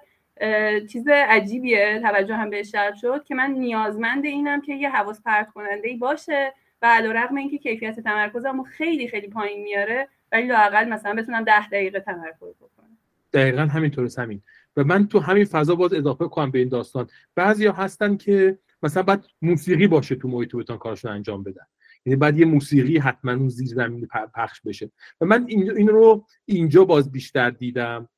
[0.92, 2.00] چیز عجیبیه.
[2.02, 6.52] توجه هم بهش شد که من نیازمند اینم که یه حواس پرت کننده ای باشه.
[6.82, 12.00] و علیرغم اینکه کیفیت تمرکزم خیلی خیلی پایین میاره ولی لاقل مثلا بتونم ده دقیقه
[12.00, 12.98] تمرکز بکنم.
[13.32, 14.42] دقیقا همینطور همین.
[14.76, 17.08] و من تو همین فضا باز اضافه کنم به این داستان.
[17.34, 21.66] بعضیا هستن که مثلا باید موسیقی باشه تو محیط بتون کارشون انجام بدن.
[22.06, 24.90] یعنی بعد یه موسیقی حتما اون زیر زمین پخش بشه.
[25.20, 28.08] و من این رو اینجا باز بیشتر دیدم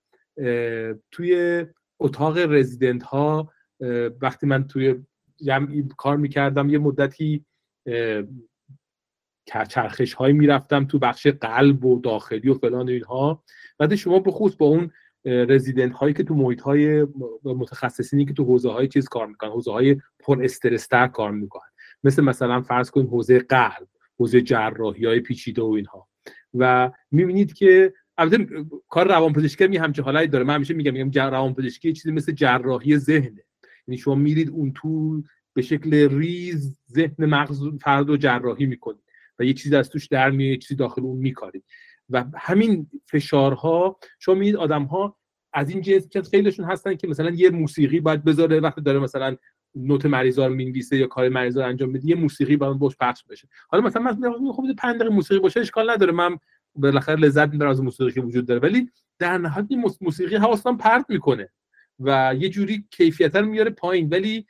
[1.11, 1.65] توی
[1.99, 3.53] اتاق رزیدنت ها
[4.21, 4.95] وقتی من توی
[5.45, 7.45] جمعی کار می‌کردم یه مدتی
[9.47, 13.43] چرخش هایی می‌رفتم تو بخش قلب و داخلی و فلان اینها.
[13.79, 14.91] بعد شما بخصوص با اون
[15.25, 17.07] رزیدنت هایی که تو محیط های
[17.45, 21.71] متخصصینی که تو حوزه های چیز کار می‌کنن حوزه های پر استرستر کار می‌کنن.
[22.05, 26.09] مثل مثلا فرض کنید حوزه قلب حوزه جراحی های پیچیده و اینها.
[26.55, 28.47] و می‌بینید که البته
[28.89, 30.45] کار روانپزشکی می همچه حالتی داره.
[30.45, 33.45] من همیشه میگم میگم روانپزشکی چیزی مثل جراحی ذهنه.
[33.87, 35.23] یعنی شما میرید اون تو
[35.55, 39.04] به شکل ریز ذهن مغز فرد رو جراحی می‌کنید.
[39.39, 41.65] و یه چیزی از توش در میاد یه چیزی داخل اون میکارید.
[42.11, 45.17] و همین فشارها شما می‌دید آدم ها
[45.53, 49.37] از این جنس که خیلیشون هستن که مثلا یه موسیقی باید بذاره وقتی داره مثلا
[49.75, 53.25] نوت مریضا رو می‌نویسه یا کار مریضا رو انجام میده یه موسیقی باید باش پخش
[53.25, 53.49] بشه.
[53.69, 56.13] حالا مثلا من خب 5 دقیقه موسیقی باشه اشکال نداره.
[56.13, 56.39] من
[56.75, 58.61] بالاخره لذت می‌برم از موسیقی که وجود داره.
[58.61, 59.67] ولی در نهایت
[60.01, 61.53] موسیقی حواسم پرت می‌کنه
[62.01, 64.09] و یه جوری کیفیت رو میاره پایین.
[64.09, 64.47] ولی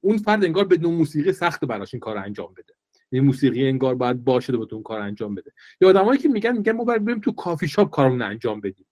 [0.00, 2.74] اون فرد انگار بدون موسیقی سخت براش این کار انجام بده.
[3.12, 5.52] این موسیقی انگار باید باشه و اون کار انجام بده.
[5.80, 8.86] یا آدمایی که میگن میگن ما باید بریم تو کافی شاپ کارمون انجام بدیم.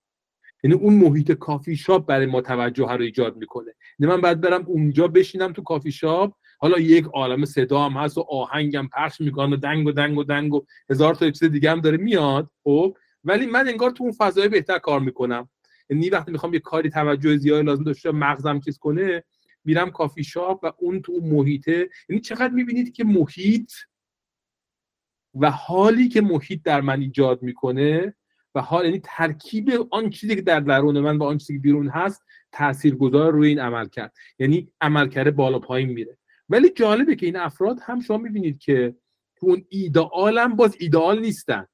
[0.64, 3.74] یعنی اون محیط کافی شاپ برای ما توجه رو ایجاد می‌کنه.
[3.98, 6.34] یعنی من باید برم اونجا بشینم تو کافی شاپ.
[6.58, 10.24] حالا یک عالم صدا هم هست و آهنگم پخش می‌کنه و دنگ و دنگ و
[10.24, 12.96] دنگ و هزار تا چیز دیگه هم داره میاد خب.
[13.24, 15.48] ولی من انگار تو اون فضای بهتر کار می‌کنم.
[15.90, 19.24] یعنی وقتی می‌خوام یه کاری توجه زیاد لازم داشته مغزم چیز کنه
[19.64, 21.88] میرم کافی شاپ و اون تو اون محیطه.
[22.08, 23.72] یعنی چقدر می‌بینید که محیط
[25.40, 28.14] و حالی که محیط در من ایجاد می‌کنه
[28.54, 31.88] و حال یعنی ترکیب آن چیزی که در درون من و آن چیزی که بیرون
[31.88, 32.22] هست
[32.52, 34.12] تاثیرگذار روی این عمل کرد.
[34.38, 36.18] یعنی عمل کرده بالا پایین میره.
[36.48, 38.94] ولی جالبه که این افراد هم شما می‌بینید که
[39.36, 41.66] تو اون ایدئال هم باز ایدئال نیستن.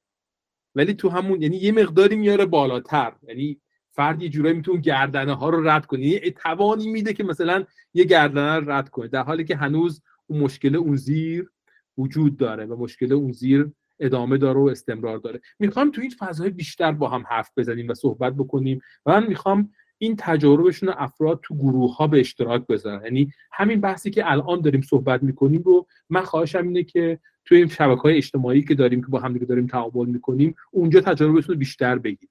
[0.75, 3.13] ولی تو همون یعنی یه مقداری میاره بالاتر.
[3.29, 6.01] یعنی فرد یه جورایی می‌تونه گردنه ها رو رد کنه.
[6.01, 9.09] یعنی توانی میده که مثلا یه گردنه رو رد کنه.
[9.09, 11.51] در حالی که هنوز اون مشکل اون زیر
[11.99, 15.41] وجود داره و مشکل اون زیر ادامه داره و استمرار داره.
[15.59, 19.71] می‌خوام تو این فضای بیشتر با هم حرف بزنیم و صحبت بکنیم و من می‌خوام
[19.99, 23.05] این تجاربشون افراد تو گروه ها به اشتراک بذارن.
[23.05, 27.69] یعنی همین بحثی که الان داریم صحبت می‌کنیم رو من خواهشم اینه که توی این
[27.69, 31.59] شبکه های اجتماعی که داریم که با هم دیگه داریم تعامل می‌کنیم اونجا تجاربتون رو
[31.59, 32.31] بیشتر بگید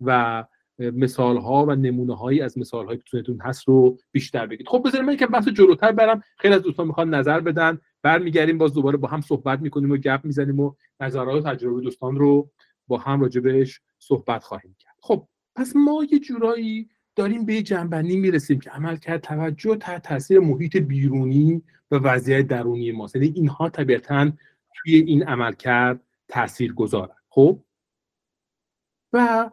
[0.00, 0.44] و
[0.78, 4.68] مثال ها و نمونه هایی از مثال هایی که هست رو بیشتر بگید.
[4.68, 6.22] خب بذارید من که بحث جلوتر برم.
[6.38, 7.78] خیلی از دوستان می‌خوان نظر بدن.
[8.02, 12.16] برمیگردیم باز دوباره با هم صحبت می‌کنیم و گپ می‌زنیم و نظرات و تجربه دوستان
[12.16, 12.50] رو
[12.88, 14.96] با هم راجبش صحبت خواهیم کرد.
[15.00, 20.40] خب پس ما یه جورایی داریم به جنبندی می‌رسیم که عمل کرد توجه تحت تاثیر
[20.40, 23.16] محیط بیرونی و وضعیت درونی ماست.
[23.16, 24.32] یعنی اینها طبیعتا
[24.74, 27.58] توی این عمل کرد تاثیر گذارن خب؟
[29.12, 29.50] و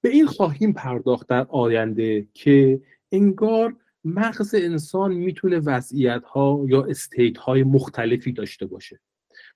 [0.00, 7.38] به این خواهیم پرداخت در آینده که انگار مغز انسان می‌تونه وضعیت ها یا استیت
[7.38, 9.00] های مختلفی داشته باشه.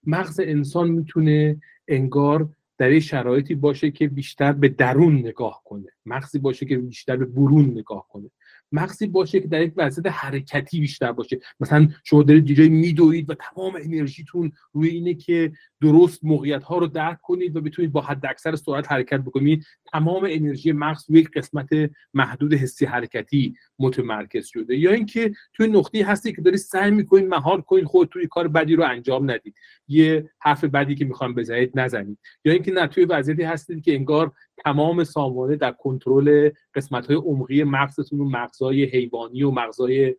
[0.06, 5.88] مغز انسان می‌تونه انگار در این شرایطی باشه که بیشتر به درون نگاه کنه.
[6.06, 8.30] مغزی باشه که بیشتر به برون نگاه کنه.
[8.72, 11.38] مغزی باشه که در یک وضعیت حرکتی بیشتر باشه.
[11.60, 16.86] مثلا شما دارید یه میدوید و تمام انرژیتون روی اینه که درست موقعیت ها رو
[16.86, 19.64] درک کنید و بتونید با حد اکثر سرعت حرکت بکنید.
[19.92, 21.68] تمام انرژی مغز روی یک قسمت
[22.14, 24.76] محدود حسی حرکتی متمرکز شده.
[24.76, 28.76] یا اینکه توی نقطه هستی که دارید سعی می‌کنید مهار کنید خود توی کار بدی
[28.76, 29.54] رو انجام ندید.
[29.88, 32.18] یه حرف بدی که می‌خوام بزنید نزنید.
[32.44, 34.32] یا اینکه نه توی وضعیتی هستید که انگار
[34.64, 40.16] تمام سامانه در کنترل قسمت های عمقی مغزتون و مغزای حیوانی و مغزای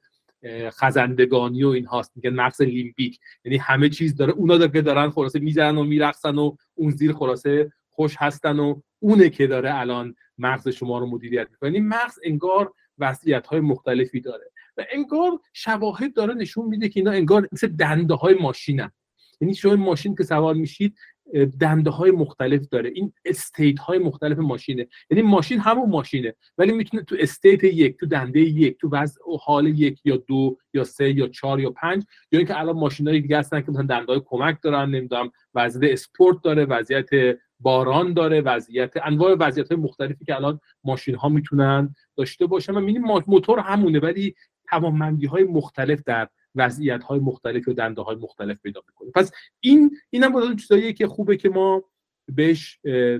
[0.69, 3.19] خزندگانی و این هاست میگن مغز لیمبیک.
[3.45, 4.33] یعنی همه چیز داره.
[4.33, 9.29] اونا که دارن خلاصه می‌زنن و میرقصن و اون زیر خلاصه خوش هستن و اونه
[9.29, 11.71] که داره الان مغز شما رو مدیریت می‌کنه.
[11.73, 14.51] یعنی مغز انگار وضعیت های مختلفی داره.
[14.77, 18.91] و انگار شواهد داره نشون میده که اینا انگار مثل دنده های ماشینن.
[19.41, 20.97] یعنی شما ماشین که سوار میشید
[21.59, 22.89] دنده های مختلف داره.
[22.95, 24.87] این state های مختلف ماشینه.
[25.09, 26.33] یعنی ماشین همون ماشینه.
[26.57, 30.83] ولی می‌تونه تو state یک تو دنده یک تو وضع حال یک یا دو یا
[30.83, 34.11] سه یا چهار یا پنج یا اینکه الان ماشین های دیگه هستن که مثلا دنده
[34.11, 37.09] های کمک دارن نمی‌دونم وضعیت اسپورت داره وضعیت
[37.59, 42.73] باران داره وضعیت انواع وضعیت های مختلفی که الان ماشین ها می‌تونن داشته باشن.
[42.73, 44.35] و می‌بینیم موتور همونه ولی
[44.69, 46.29] توانمندی های مختلف در
[46.59, 49.11] وضعیت های مختلف و دنده های مختلف پیدا می‌کنه.
[49.15, 51.83] پس این اینم هم چیزاییه که خوبه که ما
[52.35, 52.79] بهش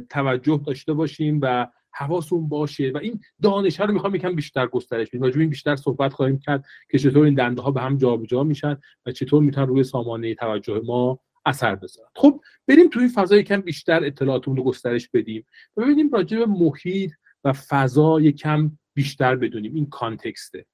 [0.10, 5.22] توجه داشته باشیم و حواسون باشه و این دانش رو می‌خوام یکم بیشتر گسترش بدیم.
[5.22, 8.78] راجع این بیشتر صحبت خواهیم کرد که چطور این دنده ها به هم جابجا میشن
[9.06, 12.10] و چطور می‌تونن روی سامانه توجه ما اثر بذارن.
[12.16, 15.46] خب بریم توی این فضا یکم بیشتر اطلاعاتمون رو گسترش بدیم.
[15.78, 17.12] و ببینیم راجع به محیط
[17.44, 19.76] و فضا یکم بیشتر بدونیم.
[19.76, 20.66] این کانتکسته.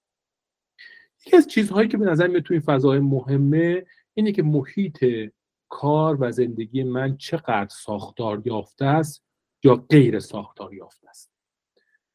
[1.25, 5.05] یکی از چیزهایی که به نظر میاد تو این فضای مهمه اینه که محیط
[5.69, 9.25] کار و زندگی من چقدر ساختار یافته است
[9.63, 11.31] یا غیر ساختار یافته است.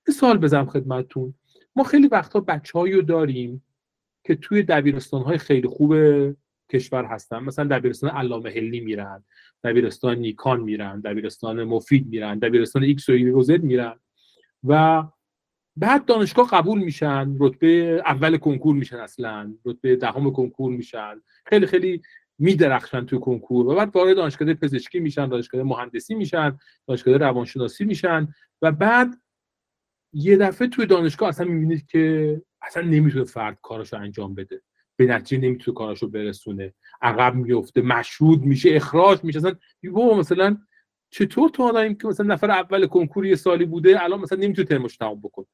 [0.09, 1.35] مثال بزنم خدمتتون.
[1.77, 3.64] ما خیلی وقتا بچههایی رو داریم
[4.25, 5.94] که توی دبیرستان های خیلی خوب
[6.73, 7.38] کشور هستن.
[7.38, 9.25] مثلا دبیرستان علامه هلی میرن
[9.64, 14.01] دبیرستان نیکان میرن دبیرستان مفید میرن دبیرستان ایکس و زد میرن
[14.64, 15.03] و
[15.81, 21.23] بعد دانشگاه قبول میشن رتبه اول کنکور میشن اصلا رتبه دهم کنکور میشن.
[21.47, 22.03] خیلی خیلی
[22.38, 28.29] میدرخشن توی کنکور و بعد وارد دانشگاه پزشکی میشن دانشگاه مهندسی میشن دانشگاه روانشناسی میشن
[28.62, 29.21] و بعد
[30.12, 34.62] یه دفعه توی دانشگاه اصلا می‌بینید که اصلا نمی‌تونه فرد کاراشو انجام بده.
[34.97, 36.75] به نتیجه نمی‌تونه کاراشو برسونه.
[37.03, 39.38] عقب میفته مشهود میشه اخراج میشه.
[39.38, 39.55] اصلا
[40.19, 40.59] مثلا
[41.11, 44.97] چطور تو آدمی که مثلا نفر اول کنکور یه سالی بوده الان مثلا نمی‌تونه ترمش
[44.97, 45.47] تمام بکنه؟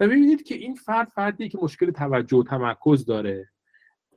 [0.00, 3.48] و ببینید که این فرد فردی که مشکل توجه و تمرکز داره.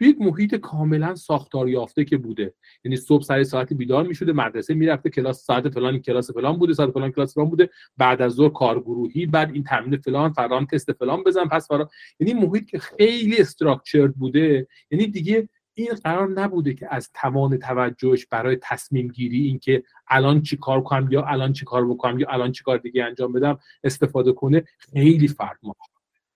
[0.02, 2.54] یک محیط کاملا ساختار یافته که بوده.
[2.84, 6.92] یعنی صبح سر ساعت بیدار می‌شده مدرسه می‌رفته کلاس ساعت فلان کلاس فلان بوده ساعت
[6.92, 7.70] فلان کلاس فلان بوده.
[7.98, 11.88] بعد از ظهر کارگروهی بعد این تمرین فلان فران تست فلان بزن پس فران.
[12.20, 18.26] یعنی محیط که خیلی استراکچرد بوده یعنی دیگه این قرار نبوده که از توان توجهش
[18.26, 22.52] برای تصمیم گیری اینکه الان چی کار کنم یا الان چی کار بکنم یا الان
[22.52, 25.58] چی کار دیگه انجام بدم استفاده کنه خیلی فرق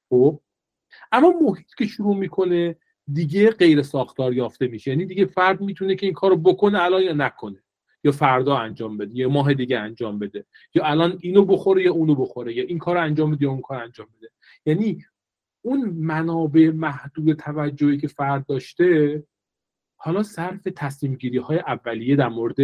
[0.09, 0.39] خب؟
[1.11, 2.75] اما محیط که شروع می‌کنه
[3.13, 4.91] دیگه غیر ساختار یافته میشه.
[4.91, 7.63] یعنی دیگه فرد می‌تونه که این کارو بکنه الان یا نکنه.
[8.03, 10.45] یا فردا انجام بده یا ماه دیگه انجام بده.
[10.73, 13.83] یا الان اینو بخوره یا اونو بخوره یا این کار انجام بده یا اون کار
[13.83, 14.29] انجام بده.
[14.65, 15.05] یعنی
[15.67, 19.23] اون منابع محدود توجهی که فرد داشته
[19.95, 22.55] حالا صرف تصمیم گیری های اولیه در مورد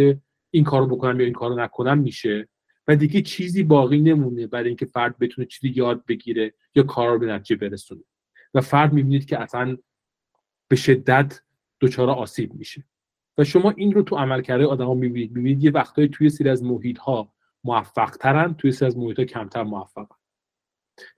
[0.50, 2.48] این کارو بکنم یا این کارو نکنم میشه
[2.88, 7.18] و دیگه چیزی باقی نمونه برای اینکه فرد بتونه چیزی یاد بگیره یا کار رو
[7.18, 8.02] به نتیجه برسونه.
[8.54, 9.76] و فرد می‌بینید که اصلا
[10.68, 11.40] به شدت
[11.80, 12.84] دچار آسیب میشه.
[13.38, 15.32] و شما این رو تو عملکرد آدما می‌بینید.
[15.32, 17.32] می‌بینید یه وقتایی توی سری از محیط ها
[17.64, 20.16] موفق ترن توی سری از محیط ها کمتر موفقن.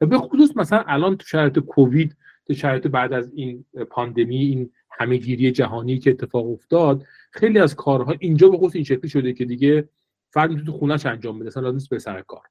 [0.01, 4.71] و به خصوص مثلا الان تو شرایط کووید تو شرایط بعد از این پاندمی این
[4.91, 9.89] همهگیری جهانی که اتفاق افتاد خیلی از کارها اینجا به این شکلی شده که دیگه
[10.31, 12.43] فرد می‌تونه تو خونهش انجام بده اصلا لازم به سر کار.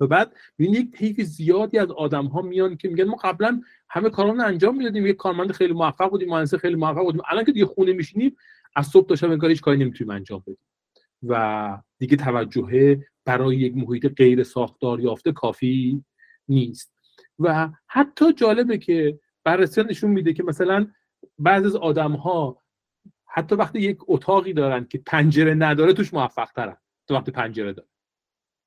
[0.00, 4.10] و بعد ببین یک طیف زیادی از آدم ها میان که میگن ما قبلا همه
[4.10, 7.22] کارامون انجام می‌دادیم یک کارمند خیلی موفق بودیم مهندس خیلی موفق بودیم.
[7.30, 8.36] الان که دیگه خونه میشینیم
[8.76, 10.58] از صبح تا شب هیچ کاری نمی‌تونیم انجام بدیم.
[11.22, 16.04] و دیگه توجه برای یک محیط غیر ساختار یافته کافی
[16.48, 16.92] نیست.
[17.38, 20.86] و حتی جالبه که بررسی نشون میده که مثلا
[21.38, 22.62] بعضی از آدم ها
[23.26, 26.76] حتی وقتی یک اتاقی دارن که پنجره نداره توش موفق ترن
[27.08, 27.88] تو وقتی پنجره داره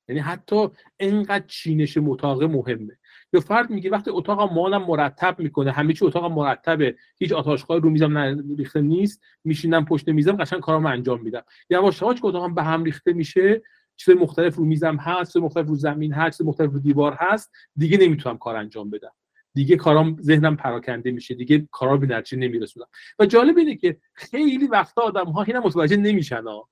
[0.08, 0.68] یعنی حتی
[1.00, 2.98] انقدر چینش اتاق مهمه.
[3.32, 7.90] یا فرد میگه وقتی اتاق مالم مرتب می‌کنه همه چی اتاق مرتبه هیچ آتاشخای رو
[7.90, 11.42] میزم ریخته نیست میشینم پشت میزم قشنگ کارامو انجام میدم.
[11.70, 13.62] یواش یواش که اتاقم به هم ریخته میشه
[14.04, 17.52] چیز مختلف رو میزم هست چیز مختلف رو زمین هست چیز مختلف رو دیوار هست
[17.76, 19.12] دیگه نمی‌تونم کار انجام بدم.
[19.54, 22.86] دیگه کارام ذهنم پراکنده میشه دیگه کارا به نتیجه نمیرسونم.
[23.18, 26.68] و جالب اینه که خیلی وقتا آدم ها اینا متوجه نمیشن ها.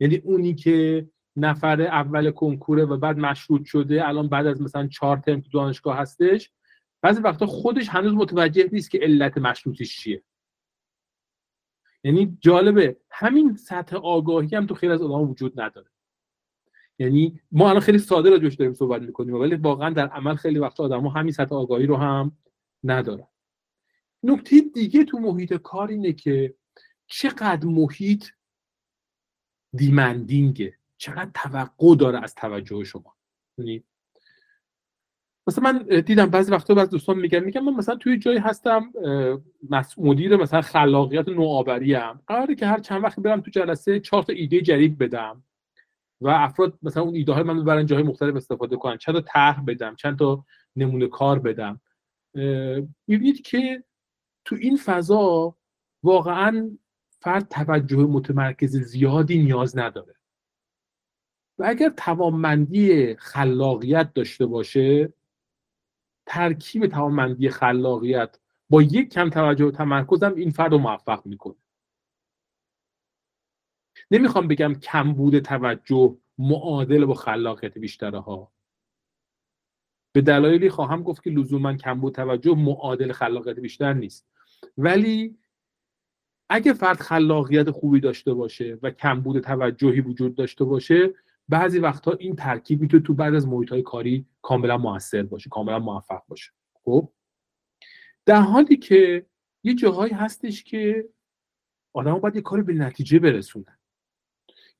[0.00, 5.16] یعنی اونی که نفر اول کنکوره و بعد مشروط شده الان بعد از مثلا چهار
[5.16, 6.52] ترم تو دانشگاه هستش
[7.02, 10.22] بعضی وقتا خودش هنوز متوجه نیست که علت مشروطیش چیه.
[12.04, 15.90] یعنی جالبه همین سطح آگاهی هم تو خیلی از آدم وجود نداره.
[16.98, 20.80] یعنی ما الان خیلی ساده راجعش داریم صحبت می‌کنیم ولی واقعا در عمل خیلی وقت
[20.80, 22.36] آدم ها همین سطح آگاهی رو هم
[22.84, 23.26] ندارن.
[24.22, 26.54] نکته دیگه تو محیط کار اینه که
[27.06, 28.26] چقدر محیط
[29.74, 33.16] دیمندینگه چقدر توقع داره از توجه شما.
[33.58, 33.84] یعنی
[35.46, 38.92] مثلا من دیدم بعضی وقتا بعضی دوستان میگن میگن من مثلا توی جایی هستم
[39.98, 42.20] مدیر مثلا خلاقیت نوآوری ام.
[42.26, 45.42] قراره که هر چند وقت برم تو جلسه چهار تا ایده جدید بدم.
[46.20, 48.96] و افراد مثلا اون ایده های من ببرن جاهای مختلف استفاده کنن.
[48.96, 50.44] چند تا طرح بدم چند تا
[50.76, 51.80] نمونه کار بدم.
[53.06, 53.84] می‌بینید که
[54.44, 55.56] تو این فضا
[56.02, 56.78] واقعا
[57.20, 60.14] فرد توجه متمرکز زیادی نیاز نداره.
[61.58, 65.12] و اگر توانمندی خلاقیت داشته باشه
[66.26, 68.38] ترکیب توانمندی خلاقیت
[68.70, 71.54] با یک کم توجه و تمرکزم این فرد رو موفق می‌کنه.
[74.10, 78.52] نمی‌خوام بگم کم بوده توجه معادل با خلاقیت بیشتره ها.
[80.12, 84.28] به دلایلی خواهم گفت که لزوما کم بود توجه معادل خلاقیت بیشتر نیست.
[84.78, 85.38] ولی
[86.50, 91.14] اگه فرد خلاقیت خوبی داشته باشه و کم بود توجهی وجود داشته باشه
[91.48, 95.78] بعضی وقتها این ترکیب می‌تونه تو بعد از محیط های کاری کاملا موثر باشه کاملا
[95.78, 96.50] موفق باشه.
[96.84, 97.12] خب؟
[98.26, 99.26] در حالی که
[99.64, 101.08] یه جاهایی هستش که
[101.92, 103.78] آدم باید یه کاری به نتیجه برسونن.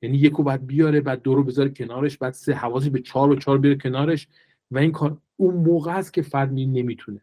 [0.01, 3.35] یعنی یکو باید بیاره بعد دو رو بذاره کنارش بعد سه حواسی به چهار و
[3.35, 4.27] چهار بیاره کنارش
[4.71, 7.21] و این کار اون موقع است که فرد نمی‌تونه.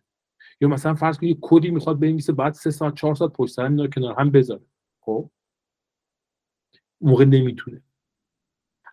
[0.61, 3.87] یا مثلا فرض کنید یه کدی می‌خواد بنویسه بعد سه ساعت چهار ساعت پشت سر
[3.87, 4.67] کنار هم بذاره.
[5.01, 5.31] خب؟
[7.01, 7.83] موقع نمی‌تونه.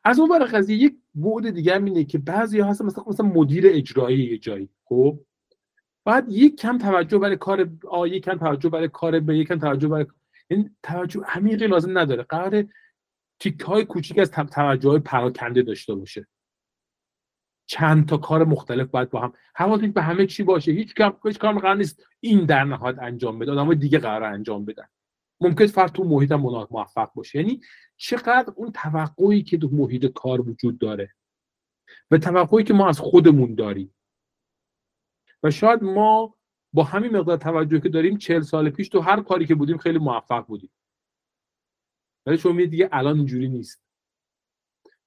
[0.03, 3.25] از اون ور قضیه یک بعد دیگه هم اینه که بعضی ها هستن مثلا مثلا
[3.25, 4.69] مدیر اجرایی یه جایی.
[4.85, 5.19] خب؟
[6.05, 9.59] بعد یک کم توجه برای کار آ یک کم توجه برای کار به یک کم
[9.59, 10.05] توجه برای
[10.47, 12.23] این یعنی توجه عمیقی لازم نداره.
[12.23, 12.65] قرار
[13.41, 16.27] تیک های کوچیک از توجه های پراکنده داشته باشه.
[17.65, 21.39] چند تا کار مختلف باید با هم حواستون به همه چی باشه هیچ کار هیچ
[21.39, 24.87] کار قرار نیست این در نهایت انجام بده آدمای دیگه قرار انجام بدن.
[25.39, 27.39] ممکن فرد تو محیط موفق باشه.
[27.39, 27.61] یعنی
[27.97, 31.13] چقدر اون توقعی که تو محیط کار وجود داره
[32.11, 33.95] و توقعی که ما از خودمون داریم.
[35.43, 36.35] و شاید ما
[36.73, 39.99] با همین مقدار توجه که داریم چهل سال پیش تو هر کاری که بودیم خیلی
[39.99, 40.71] موفق بودیم.
[42.25, 43.83] ولی شما دیگه الان اینجوری نیست.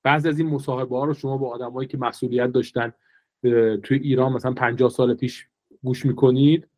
[0.03, 2.93] بعضی از این مصاحبه ها رو شما با آدمایی که مسئولیت داشتن
[3.83, 5.47] توی ایران مثلا 50 سال پیش
[5.83, 6.69] گوش می‌کنید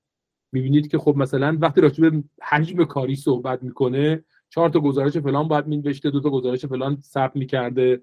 [0.53, 5.49] می‌بینید که خب مثلا وقتی راجع به حجم کاری صحبت می‌کنه چهار تا گزارش فلان
[5.49, 8.03] باید مینوشته دو تا گزارش فلان ثبت می‌کرده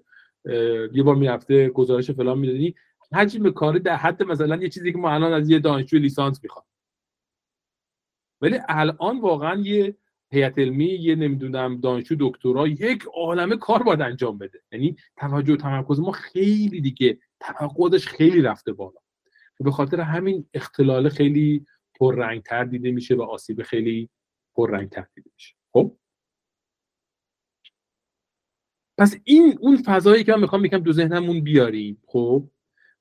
[0.92, 2.74] یه بار می‌رفته گزارش فلان می‌دادی
[3.12, 6.64] حجم کاری در حد مثلا یه چیزی که ما الان از یه دانشجو لیسانس می‌خوام.
[8.40, 9.96] ولی الان واقعا یه
[10.34, 14.62] هیئت علمی یه نمی‌دونم دانشجو دکترا یک عالمه کار باید انجام بده.
[14.72, 19.00] یعنی توجه و تمرکز ما خیلی دیگه توقعش خیلی رفته بالا.
[19.60, 24.08] به خاطر همین اختلال خیلی پررنگتر دیده میشه و آسیب خیلی
[24.54, 25.54] پررنگتر دیده میشه.
[25.72, 25.96] خب؟
[28.98, 32.48] پس این اون فضایی که من می‌خوام یکم دو ذهنمون بیاریم خب؟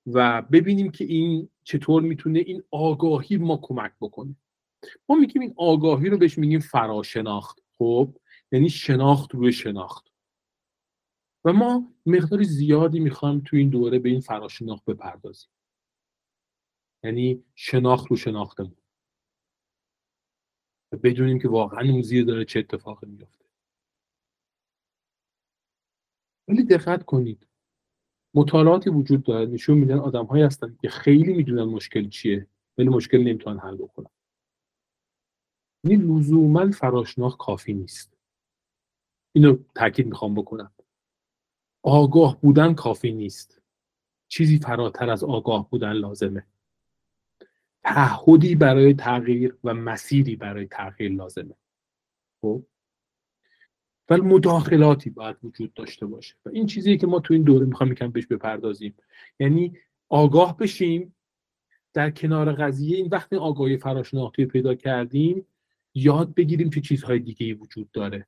[0.07, 4.35] و ببینیم که این چطور می‌تونه این آگاهی ما کمک بکنه.
[5.09, 7.59] ما میگیم این آگاهی رو بهش میگیم فراشناخت.
[7.77, 8.17] خب؟
[8.51, 10.13] یعنی شناخت روی شناخت.
[11.45, 15.49] و ما مقدار زیادی می‌خوایم تو این دوره به این فراشناخت بپردازیم.
[17.03, 18.77] یعنی شناخت رو شناختمون.
[20.91, 23.45] و بدونیم که واقعا اون زیر داره چه اتفاقی میفته
[26.47, 27.47] ولی دقت کنید.
[28.33, 29.45] مطالعاتی وجود داره.
[29.45, 34.09] نشون میدن آدم هایی هستن که خیلی می‌دونن مشکل چیه ولی مشکل نمی‌تونن حل بکنن.
[35.83, 38.17] یعنی لزوما فراشناخت کافی نیست.
[39.33, 40.71] اینو تاکید می‌خوام بکنم.
[41.83, 43.61] آگاه بودن کافی نیست.
[44.27, 46.45] چیزی فراتر از آگاه بودن لازمه.
[47.83, 51.55] تعهدی برای تغییر و مسیری برای تغییر لازمه.
[52.41, 52.63] خب؟
[54.09, 56.35] ولی مداخلاتی باید وجود داشته باشه.
[56.45, 58.95] و این چیزی که ما تو این دوره می‌خوام یکم بهش بپردازیم.
[59.39, 59.77] یعنی
[60.09, 61.15] آگاه بشیم
[61.93, 65.45] در کنار قضیه این وقتی آگاهی فراشناختی پیدا کردیم
[65.93, 68.27] یاد بگیریم که چیزهای دیگه ای وجود داره.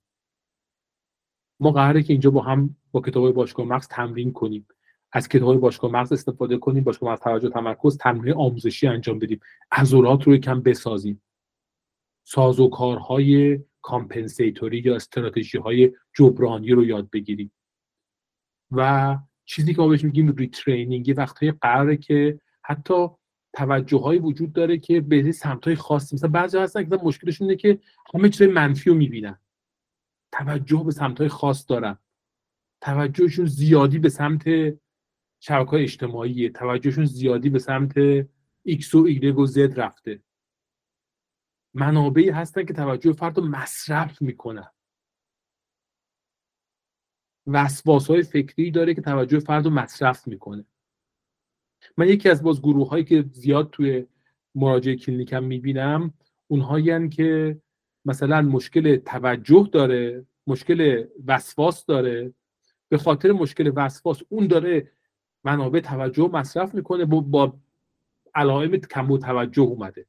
[1.59, 4.68] ما قراره که اینجا با هم با کتاب باشگاه مغز تمرین کنیم.
[5.11, 9.39] از کتاب باشگاه مغز استفاده کنیم باشگاه مغز توجه تمرکز تمرین آموزشی انجام بدیم.
[9.72, 11.22] عضلات رو کم بسازیم.
[12.24, 17.51] سازوکارهای compensatory یا استراتژی های جبرانی رو یاد بگیریم.
[18.72, 23.07] و چیزی که ما بهش میگیم retraining یه وقتهای قراره که حتی
[23.56, 27.58] توجه های وجود داره که به سمت های خاصی مثلا بعضی هستن که مشکلشون اینه
[27.58, 27.80] که
[28.14, 29.39] همه چیز منفی رو می‌بینن.
[30.32, 31.97] توجه به سمت های خاص دارن.
[32.82, 34.43] توجهشون زیادی به سمت
[35.39, 37.93] شبکه های اجتماعی توجهشون زیادی به سمت
[38.64, 40.24] ایکس و ایگرگ و زد رفته.
[41.74, 44.72] منابعی هستن که توجه فرد رو مصرف می‌کنن.
[47.47, 50.66] وسواس های فکری داره که توجه فرد رو مصرف می‌کنه.
[51.97, 54.05] من یکی از باز گروه هایی که زیاد توی
[54.55, 56.13] مراجعه کلینیکم می‌بینم
[56.47, 57.57] اونهایی که
[58.05, 62.33] مثلا مشکل توجه داره مشکل وسواس داره.
[62.89, 64.91] به خاطر مشکل وسواس اون داره
[65.43, 67.57] منابع توجه مصرف می‌کنه با, با
[68.36, 70.05] علائم کم توجه اومده.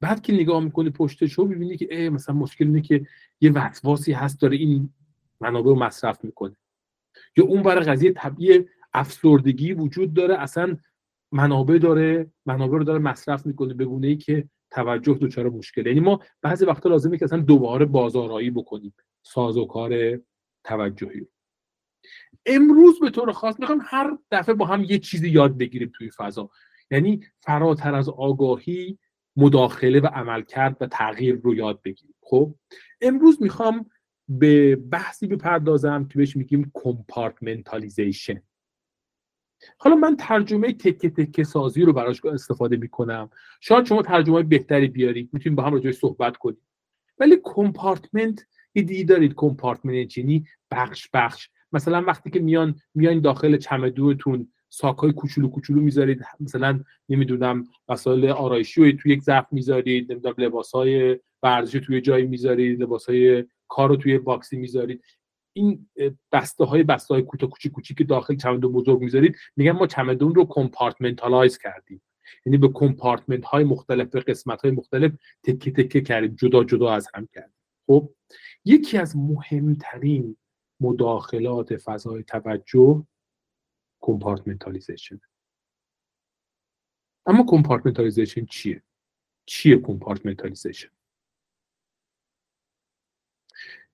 [0.00, 3.06] بعد که نگاه می‌کنی پشتش رو می‌بینی که مثلا مشکل اینه که
[3.40, 4.90] یه وسواسی هست داره این
[5.40, 6.56] منابع رو مصرف می‌کنه.
[7.36, 8.64] یا اون برای قضیه طبیعی
[8.94, 10.38] افسردگی وجود داره.
[10.38, 10.76] اصلا
[11.32, 15.90] منابع داره منابع رو داره مصرف می‌کنه به گونه ای که توجه دچار مشکله.
[15.90, 20.20] یعنی ما بعضی وقتا لازمه که اصلا دوباره بازارایی بکنیم سازوکار
[20.64, 21.26] توجهی
[22.46, 26.50] امروز به طور خاص می‌خوام هر دفعه با هم یه چیزی یاد بگیریم توی فضا.
[26.90, 28.98] یعنی فراتر از آگاهی
[29.36, 32.14] مداخله و عملکرد و تغییر رو یاد بگیریم.
[32.20, 32.54] خب؟
[33.00, 33.90] امروز می‌خوام
[34.28, 38.42] به بحثی بپردازم که بهش میگیم compartmentalization
[39.78, 43.30] حالا من ترجمه تکه تکه سازی رو براش استفاده می‌کنم.
[43.60, 46.60] شاید شما ترجمه بهتری بیارید می‌تونیم با هم راجعش صحبت کنیم.
[47.18, 51.48] ولی compartment یه دیدی دارید compartment یعنی بخش بخش.
[51.72, 58.92] مثلا وقتی که میان میان داخل چمدوتون ساکای کوچولو کوچولو می‌ذارید مثلا نمی‌دونم وسایل آرایشی
[58.92, 64.18] رو توی یک ظرف می‌ذارید نمی‌دونم لباسهای ورزشی توی جایی می‌ذارید لباسهای کار رو توی
[64.18, 65.02] باکسی می‌ذارید.
[65.56, 65.88] این
[66.32, 70.34] بسته های بسته های کوچیک کوچیک کوچیک که داخل چمدون بزرگ می‌ذارید میگن ما چمدون
[70.34, 72.02] رو compartmentalize کردیم.
[72.46, 77.08] یعنی به compartment های مختلف به قسمت های مختلف تکه تکه کردیم جدا جدا از
[77.14, 77.54] هم کردیم.
[77.86, 78.10] خب
[78.64, 80.36] یکی از مهمترین
[80.80, 83.06] مداخلات فضای توجه
[84.00, 85.20] compartmentalization
[87.26, 88.82] اما compartmentalization چیه؟
[89.46, 90.88] چیه compartmentalization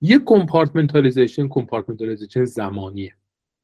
[0.01, 3.15] یه compartmentalization compartmentalization زمانیه.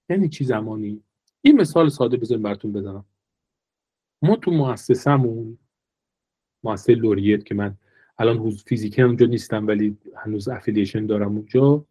[0.09, 1.03] یعنی چی زمانی؟
[1.41, 3.05] این مثال ساده بذاریم براتون بزنم.
[4.21, 5.57] ما تو مؤسسمون
[6.63, 7.77] مؤسسه لوریت که من
[8.17, 11.85] الان حضور فیزیکی اونجا نیستم ولی هنوز affiliation دارم اونجا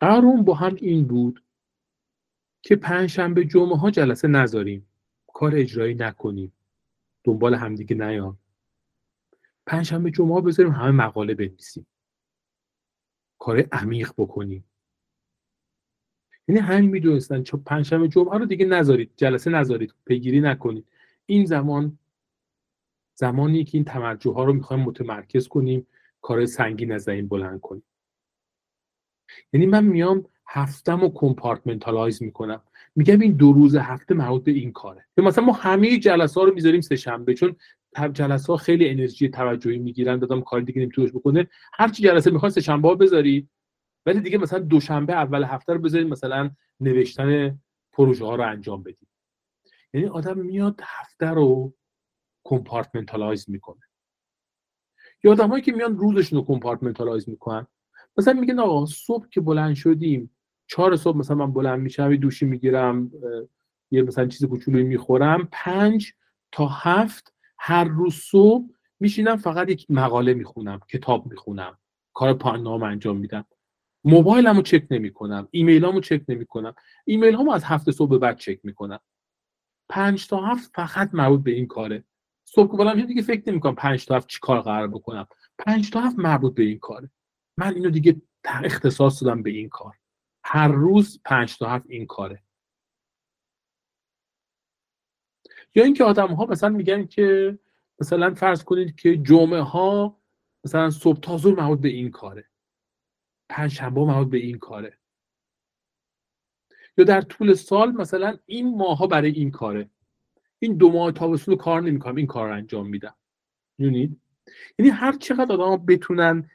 [0.00, 1.44] قرارمون با هم این بود
[2.62, 4.86] که پنجشنبه جمعه ها جلسه نذاریم.
[5.32, 6.52] کار اجرایی نکنیم.
[7.24, 8.38] دنبال همدیگه نیام
[9.66, 11.86] پنجشنبه جمعه ها بذاریم همه مقاله بنویسیم.
[13.40, 14.64] کار عمیق بکنیم.
[16.48, 20.86] یعنی همین می‌دونستن چون پنجشنبه جمعه رو دیگه نذارید جلسه نذارید پیگیری نکنید.
[21.26, 21.98] این زمان
[23.14, 25.86] زمانی که این توجه ها رو می‌خوایم متمرکز کنیم
[26.20, 27.82] کار سنگین از بلند کنیم.
[29.52, 32.62] یعنی من میام هفتم رو compartmentalize می‌کنم.
[32.96, 35.06] میگم این دو روز هفته مربوط به این کاره.
[35.16, 37.56] مثلا ما همه جلسه ها رو می‌ذاریم سه شنبه چون
[38.12, 41.48] جلسه ها خیلی انرژی توجهی می‌گیرن آدم کار دیگه نمیتونه بکنه.
[41.72, 43.50] هر چی جلسه می‌خواد سه شنبه ها بذارید
[44.06, 47.58] ولی دیگه مثلا دوشنبه اول هفته رو بذارید مثلا نوشتن
[47.92, 49.08] پروژه ها رو انجام بدید
[49.94, 51.74] یعنی آدم میاد هفته رو
[52.44, 53.80] compartmentalize می‌کنه.
[55.24, 57.66] یا آدمایی که میان روزشون رو compartmentalize می‌کنن.
[58.16, 60.36] مثلا میگن آقا صبح که بلند شدیم
[60.66, 63.12] چهار صبح مثلا من بلند میشم دوشی می‌گیرم
[63.90, 66.12] یه مثلا چیز کوچولویی می‌خورم پنج
[66.52, 68.68] تا هفت هر روز صبح
[69.00, 71.78] میشینم فقط یک مقاله می‌خونم کتاب می‌خونم
[72.14, 73.44] کار پایان انجام میدم.
[74.04, 76.74] موبایلمو چک نمی‌کنم ایمیلامو چک نمی‌کنم.
[77.04, 79.00] ایمیل هامو از هفت صبح بعد چک می‌کنم.
[79.88, 82.04] پنج تا هفت فقط مربوط به این کاره.
[82.44, 85.26] صبح که بلند دیگه فکر نمی‌کنم پنج تا هفت چی کار قرار بکنم.
[85.58, 87.10] پنج تا هفت مربوط به این کاره.
[87.56, 89.94] من اینو دیگه اختصاص دادم به این کار.
[90.44, 92.42] هر روز پنج تا هفت این کاره.
[95.74, 97.58] یا اینکه آدم ها مثلا میگن که
[98.00, 100.20] مثلا فرض کنید که جمعه ها
[100.64, 102.44] مثلا صبح تا ظهر مربوط به این کاره.
[103.48, 104.98] پنج شنبه مربوط به این کاره.
[106.98, 109.90] یا در طول سال مثلا این ماه ها برای این کاره.
[110.58, 113.14] این دو ماه تابستون کار نمی‌کنم این کار رو انجام میدم.
[113.78, 114.20] می‌دونید
[114.78, 116.50] یعنی هر چقدر آدم بتونن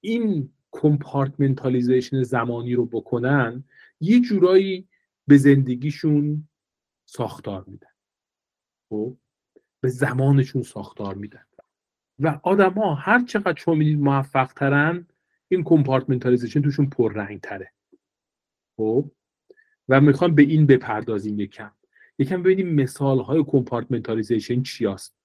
[0.00, 3.64] این compartmentalization زمانی رو بکنن
[4.00, 4.88] یه جورایی
[5.26, 6.48] به زندگیشون
[7.06, 7.93] ساختار میدن.
[8.94, 9.16] خب
[9.80, 11.44] به زمانشون ساختار میدن.
[12.18, 15.06] و آدما هر چقدر شما می‌دید موفق ترن
[15.48, 17.72] این compartmentalization توشون پررنگ تره
[18.76, 19.10] خب؟
[19.88, 21.72] و می‌خوام به این بپردازیم یکم.
[22.18, 25.16] یکم ببینیم مثال های compartmentalization چی هست.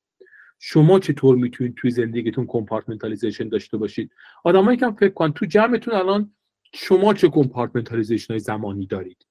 [0.60, 4.12] شما چطور می‌تونید توی زندگیتون compartmentalization داشته باشید؟
[4.44, 6.34] آدمایی که فکر کن تو جمعتون الان
[6.74, 9.26] شما چه compartmentalization های زمانی دارید؟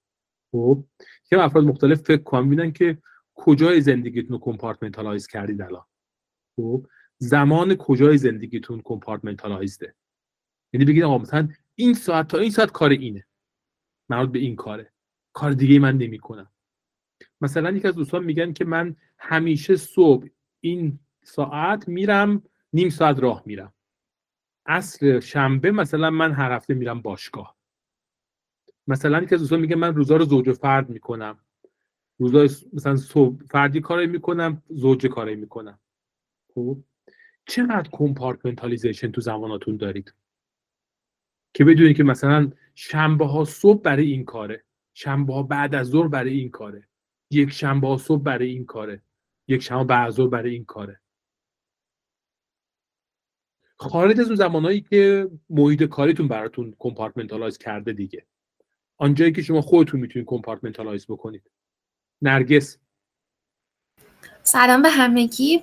[0.53, 0.85] خب؟
[1.33, 2.99] یه افراد مختلف فکر کن میدن که
[3.39, 5.85] کجای زندگیتون رو compartmentalize کردید الان؟
[6.57, 6.87] خب
[7.19, 9.95] زمان کجای زندگیتون compartmentalized ه
[10.73, 13.27] یعنی بگید آقا مثلا این ساعت تا این ساعت کار اینه.
[14.09, 14.93] مربوط به این کاره.
[15.33, 16.51] کار دیگه من نمی‌کنم.
[17.41, 20.27] مثلا یکی از دوستان میگن که من همیشه صبح
[20.61, 23.75] این ساعت میرم نیم ساعت راه میرم.
[24.67, 27.57] اصر شنبه مثلا من هر هفته میرم باشگاه.
[28.87, 31.45] مثلا یکی از دوستان میگه من روزا رو زوج و فرد می‌کنم.
[32.19, 32.43] روزا
[32.73, 35.79] مثلا صبح فردی کاری می‌کنم زوج کاری می‌کنم.
[36.55, 36.79] خب؟
[37.47, 40.15] چقدر کمپارتمنتالیزیشن تو زماناتون دارید؟
[41.55, 44.65] که بدونید که مثلا شنبه ها صبح برای این کاره
[44.95, 46.89] شنبه ها بعد از ظهر برای این کاره
[47.31, 49.03] یک شنبه ها صبح برای این کاره
[49.49, 51.01] یک شنبه بعد از ظهر برای این کاره.
[53.77, 58.27] خارج از اون زمانهایی که محیط کاریتون براتون compartmentalize کرده دیگه.
[58.97, 61.51] آنجایی که شما خودتون می‌تونید compartmentalize بکنید.
[62.23, 62.79] نرگس.
[64.43, 65.63] سلام به همگی.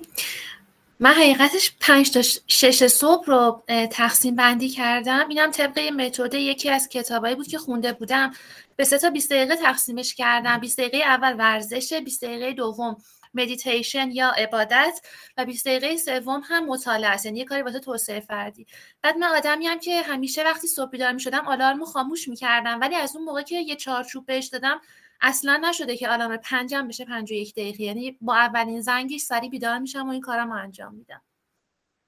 [1.00, 5.28] من حقیقتش پنج تا شش صبح رو تقسیم بندی کردم.
[5.28, 8.32] اینم طبق متد یکی از کتابایی بود که خونده بودم.
[8.76, 10.58] به سه تا 20 دقیقه تقسیمش کردم.
[10.58, 12.96] 20 دقیقه اول ورزش 20 دقیقه دوم
[13.34, 15.00] مدیتیشن یا عبادت
[15.36, 17.26] و 20 دقیقه سوم هم مطالعه است.
[17.26, 18.66] یعنی یه کاری واسه توسعه فردی.
[19.02, 22.80] بعد من آدمی هم که همیشه وقتی صبح بیدار می‌شدم آلارمو خاموش می‌کردم.
[22.80, 24.80] ولی از اون موقع که یه چارچوب بهش دادم
[25.20, 27.82] اصلا نشده که آلارم پنجم بشه پنج و یک دقیقه.
[27.82, 31.22] یعنی با اولین زنگش سریع بیدار میشم و این کارم رو انجام میدم.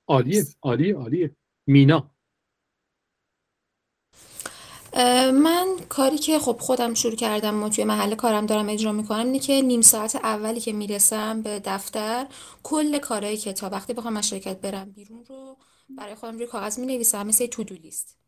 [0.06, 1.36] عالیه عالیه عالیه.
[1.66, 2.10] مینا.
[5.32, 9.38] من کاری که خب خودم شروع کردم و توی محل کارم دارم اجرا می‌کنم اینه
[9.38, 12.26] که نیم ساعت اولی که می‌رسم به دفتر
[12.62, 15.56] کل کارهای کتاب وقتی بخوام از شرکت برم بیرون رو
[15.88, 18.18] برای خودم روی کاغذ می‌نویسم مثل تو دو لیست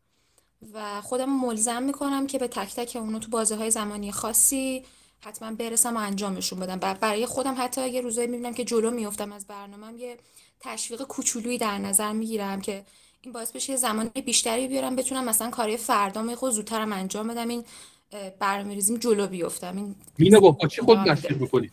[0.73, 4.85] و خودم ملزم می‌کنم که به تک تک اونو تو بازه های زمانی خاصی
[5.21, 6.77] حتما برسم و انجامشون بدم.
[6.77, 10.19] برای خودم حتی یه روزایی می‌بینم که جلو میفتم از برنامهم یه
[10.61, 12.85] تشویق کوچولویی در نظر می‌گیرم که
[13.23, 17.49] این باعث بشه یه زمان بیشتری بیارم بتونم مثلا کاری فردا خود زودترم انجام بدم
[17.49, 17.65] این
[18.39, 19.77] برنامه ریزیم جلو بیفتم.
[19.77, 21.73] این مینا با چی خود تشویق می‌کنید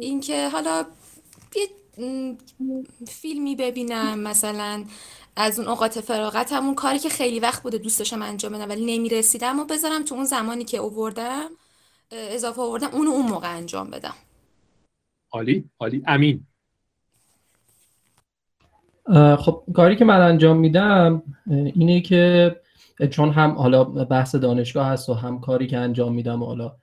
[0.00, 0.86] اینکه حالا
[1.56, 1.68] یه
[3.08, 4.84] فیلمی ببینم مثلا
[5.36, 8.98] از اون اوقات فراغت همون کاری که خیلی وقت بوده دوست داشتم انجام بدم ولی
[8.98, 11.50] نمی‌رسیدم و بذارم تو اون زمانی که اووردم
[12.10, 14.14] اضافه آوردم اونو اون موقع انجام بدم.
[15.32, 16.02] عالی عالی.
[16.06, 16.46] امین.
[19.38, 22.56] خب کاری که من انجام میدم اینه که
[23.10, 26.76] چون هم حالا بحث دانشگاه هست و هم کاری که انجام میدم و حالا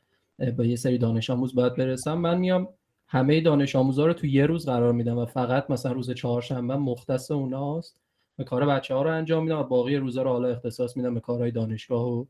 [0.57, 2.67] با یه سری دانش آموز باید برسم من میام
[3.11, 7.31] همه دانش آموزا رو تو یه روز قرار میدم و فقط مثلا روز چهارشنبه مختص
[7.31, 7.99] اوناست
[8.37, 11.19] به کار بچه ها رو انجام میدم و باقی روزا رو حالا اختصاص میدم به
[11.19, 12.25] کارهای دانشگاه و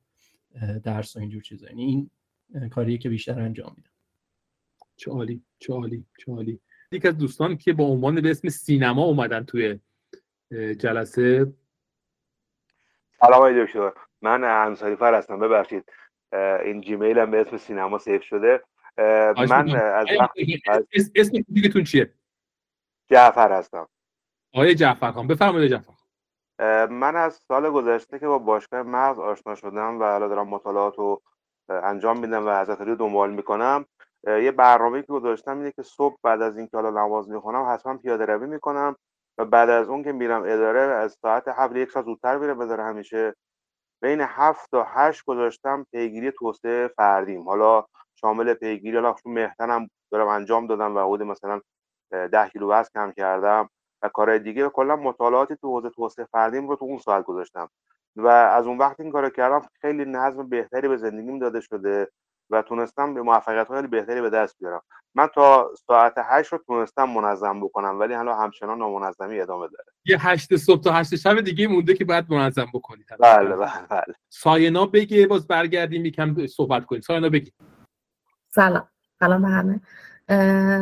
[0.83, 1.67] درس و اینجور چیزا.
[1.67, 2.09] یعنی
[2.53, 3.89] این کاریه که بیشتر انجام میدم
[4.97, 6.59] چه عالی چه عالی چه عالی.
[6.91, 9.79] یکی از دوستان که با عنوان به اسم سینما اومدن توی
[10.51, 11.53] جلسه.
[13.19, 13.91] سلام آقای دکتر.
[14.21, 15.39] من انصاری فر هستم.
[15.39, 15.83] ببخشید.
[16.65, 18.61] این جیمیل هم به اسم سینما سیف شده.
[18.97, 19.75] من
[20.67, 22.13] از اسم دیگهتون چیه؟
[23.09, 23.87] جعفر هستم.
[24.53, 25.93] آقای جعفر خان بفرمایید جعفر
[26.85, 31.21] من از سال گذشته که با باشگاه مغز آشنا شدم و حالا دارم مطالعات رو
[31.69, 33.85] انجام میدم و حضرت رو دنبال می‌کنم.
[34.27, 38.25] یه برنامه که گذاشتم اینه که صبح بعد از اینکه حالا نماز می‌خونم حتما پیاده
[38.25, 38.95] روی می‌کنم
[39.37, 42.83] و بعد از اون که میرم اداره از ساعت هفت یک ساعت زودتر میرم اداره
[42.83, 43.35] همیشه
[44.01, 47.49] بین هفت تا هشت گذاشتم پیگیری توسعه فردیم.
[47.49, 47.85] حالا
[48.15, 51.61] شامل پیگیری حالا مهتنم دارم انجام دادم و حدود مثلا
[52.11, 53.69] ده کیلو وزن کم کردم
[54.01, 54.65] و کارهای دیگه.
[54.65, 57.69] و کلا مطالعاتی تو حوزه توسعه فردیم رو تو اون ساعت گذاشتم.
[58.15, 62.07] و از اون وقت این کارو کردم خیلی نظم بهتری به زندگیم داده شده.
[62.49, 64.81] و تونستم به موفقیت خیلی بهتری به دست بیارم.
[65.15, 69.85] من تا ساعت هشت رو تونستم منظم بکنم ولی حالا همچنان نامنظمی ادامه داره.
[70.05, 74.15] یه هشت صبح تا هشت شب دیگه مونده که باید منظم بکنید بله بله بله.
[74.29, 77.53] ساینا بگی باز برگردیم یکم صحبت کنید ساینا بگی.
[78.49, 78.87] سلام.
[79.19, 79.81] سلام به همه.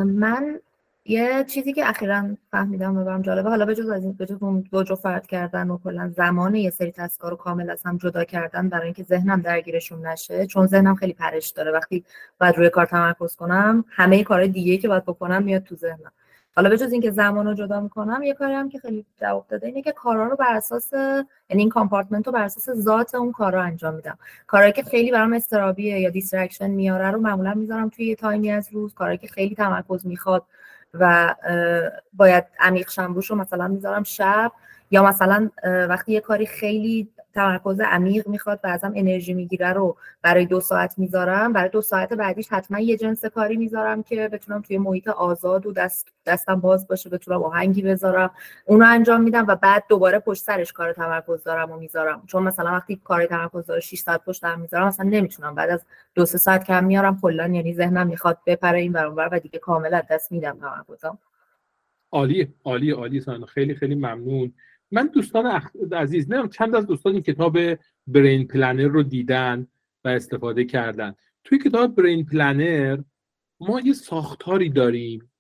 [0.03, 0.61] من
[1.09, 4.39] یه چیزی که اخیرا فهمیدم و برام جالبه حالا بجز از این بجز
[4.71, 8.69] دو فرد کردن و کلا زمان یه سری تسکا رو کامل از هم جدا کردن
[8.69, 11.71] برای اینکه ذهنم درگیرشون نشه چون ذهنم خیلی پرش داره.
[11.71, 12.05] وقتی
[12.39, 16.11] باید روی کار تمرکز کنم همه کارهای دیگه که باید بکنم میاد تو ذهنم.
[16.55, 19.81] حالا بجز اینکه زمان رو جدا می‌کنم یه کاری هم که خیلی جواب داده اینه
[19.81, 23.93] که کارا رو بر اساس یعنی این کامپارتمنت رو بر اساس ذات اون کارا انجام
[23.95, 24.17] میدم.
[24.47, 28.69] کارهایی که خیلی برام اضطرابیه یا distraction میاره رو معمولا می‌ذارم توی یه تایمی از
[28.73, 28.93] روز.
[28.93, 30.43] کارهایی که خیلی تمرکز می‌خواد
[30.93, 31.35] و
[32.13, 34.51] باید عمیق بشم توش رو مثلا می‌ذارم شب
[34.91, 35.49] یا مثلا
[35.89, 40.99] وقتی یه کاری خیلی تمرکز عمیق می‌خواد و ازم انرژی می‌گیره رو برای دو ساعت
[40.99, 41.53] می‌ذارم.
[41.53, 45.71] برای دو ساعت بعدیش حتما یه جنس کاری می‌ذارم که بتونم توی محیط آزاد و
[45.71, 48.31] دست دستم باز باشه بتونم آهنگی بذارم.
[48.65, 52.23] اونو انجام میدم و بعد دوباره پشت سرش کار تمرکز دارم و می‌ذارم.
[52.27, 55.55] چون مثلا وقتی کار تمرکز داره 6 ساعت پشت هم می‌ذارم مثلا نمی‌تونم.
[55.55, 59.39] بعد از دو سه ساعت کم میارم کلا یعنی ذهنم می‌خواد بپره این ور و
[59.39, 61.17] دیگه کاملا دست میدم تمرکزم.
[62.11, 64.53] عالی عالی عالی سان خیلی خیلی ممنون.
[64.91, 65.61] من دوستان
[65.91, 67.57] عزیز نه چند از دوستان این کتاب
[68.07, 69.67] برین پلنر رو دیدن
[70.03, 71.15] و استفاده کردن.
[71.43, 73.01] توی کتاب برین پلنر
[73.59, 75.31] ما یه ساختاری داریم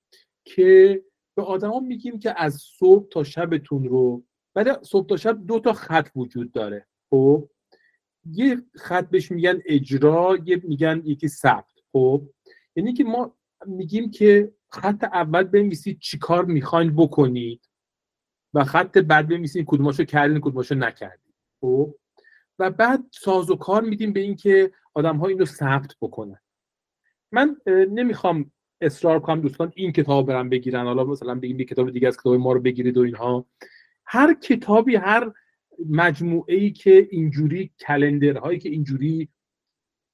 [0.45, 1.03] که
[1.35, 4.23] به آدما میگیم که از صبح تا شبتون رو
[4.53, 7.49] بعد صبح تا شب دو تا خط وجود داره خب؟
[8.25, 12.29] یه خط بهش میگن اجرا یه میگن یکی ثبت خب؟
[12.75, 17.66] یعنی که ما میگیم که خط اول بنویسید چیکار می‌خواین بکنید.
[18.57, 21.33] و خط بعد بنویسید کدوماشو کردین کدوماشو نکردین.
[21.61, 21.95] خب؟
[22.59, 26.39] و بعد ساز و کار میدیم به اینکه آدم ها اینو ثبت بکنن.
[27.31, 28.51] من نمی‌خوام
[28.81, 30.85] اصرار کنم دوستان این کتاب برم بگیرن.
[30.85, 33.45] حالا مثلا بگیم کتاب دیگه از کتاب ما رو بگیرید و اینها.
[34.05, 35.31] هر کتابی هر
[35.89, 39.29] مجموعه ای که اینجوری calendar هایی که اینجوری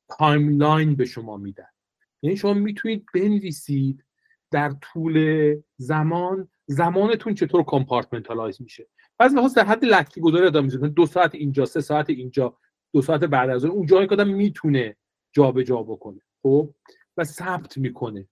[0.10, 1.70] timeline به شما میدن.
[2.22, 4.06] یعنی شما می‌تونید بنویسید
[4.52, 8.88] در طول زمان زمانتون چطور compartmentalize میشه؟
[9.18, 12.58] بعضی وقتا در حد لکه گذاری آدم میشه دو ساعت اینجا سه ساعت اینجا
[12.94, 13.86] دو ساعت بعد از اون.
[13.86, 14.96] جایی که آدم می‌تونه
[15.34, 16.70] جابجا جا بکنه خب؟
[17.18, 18.28] و ثبت می‌کنه.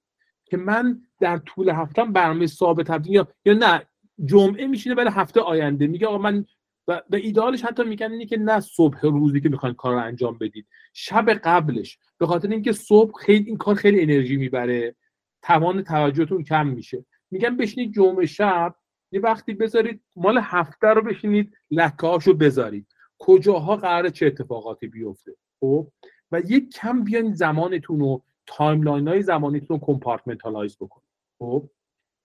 [0.46, 3.88] که من در طول هفتم برنامه ثابت تبدیل یا یا نه
[4.26, 5.88] جمعه میشینه برای هفته آینده.
[5.88, 6.46] میگه آقا من
[6.88, 10.68] و ایدالش حتی میگن اینه که نه صبح روزی که می‌خواین کار رو انجام بدید.
[10.94, 11.98] شب قبلش.
[12.18, 14.96] به خاطر اینکه صبح خیلی این کار خیلی انرژی می‌بره.
[15.42, 17.06] توان توجهتون کم میشه.
[17.32, 18.76] میگن بشینید جمعه شب
[19.12, 22.88] یه وقتی بذارید مال هفته رو بشینید لکه رو بذارید.
[23.20, 25.88] کجاها قراره چه اتفاقاتی بیفته؟ خب؟
[26.32, 31.08] و یک کم بیاین زمانتون رو timeline های زمانیتون رو compartmentalize بکنید.
[31.40, 31.70] خب؟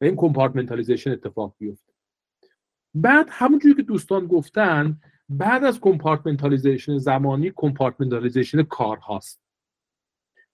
[0.00, 1.92] و این compartmentalization اتفاق بیفته.
[2.94, 9.45] بعد همونجوری که دوستان گفتن بعد از compartmentalization زمانی compartmentalization کار هاست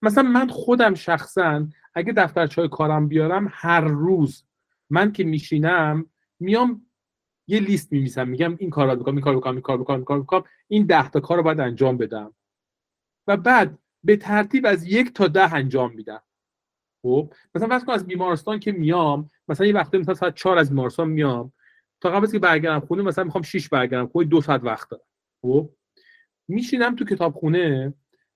[0.03, 4.44] مثلا من خودم شخصا اگه دفترچه کارم بیارم هر روز
[4.90, 6.07] من که میشینم
[6.40, 6.86] میام
[7.46, 10.20] یه لیست می‌نویسم میگم این کار رو این کار بکنم این کار بکنم این کار
[10.20, 12.34] بکنم این ده تا کار رو باید انجام بدم.
[13.26, 16.22] و بعد به ترتیب از یک تا ده انجام میدم.
[17.03, 20.68] خب؟ مثلا فرض کن از بیمارستان که میام مثلا یه وقتی مثلا ساعت 4 از
[20.68, 21.53] بیمارستان میام
[22.00, 25.05] تا قبل از که برگردم خونه مثلا می‌خوام 6 برگردم خب دو ساعت وقت دارم.
[25.42, 25.70] خب؟
[26.48, 27.94] میشینم تو کتابخونه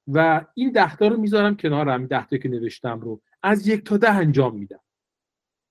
[0.09, 3.21] و این ده تا رو می‌ذارم کنارم ده تا که نوشتم رو.
[3.43, 4.81] از یک تا ده انجام میدم.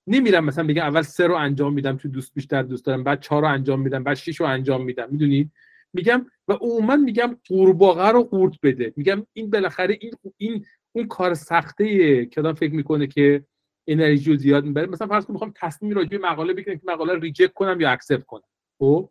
[0.08, 3.42] نمیرم مثلا بگم اول سه رو انجام میدم تو دوست بیشتر دوست دارم بعد چهار
[3.42, 5.08] رو انجام میدم بعد شش رو انجام میدم.
[5.12, 5.52] می‌دونید
[5.94, 8.94] میگم و عموما میگم قورباغه رو قورت بده.
[8.96, 13.46] میگم این بالاخره این این اون کار سخته که آدم فکر می‌کنه که
[13.88, 14.86] انرژی رو زیاد می‌بره.
[14.86, 18.26] مثلا فرض کن می‌خوام تصمیم راجع به مقاله بگیرم که مقاله reject کنم یا accept
[18.26, 18.44] کنم.
[18.80, 19.10] خب؟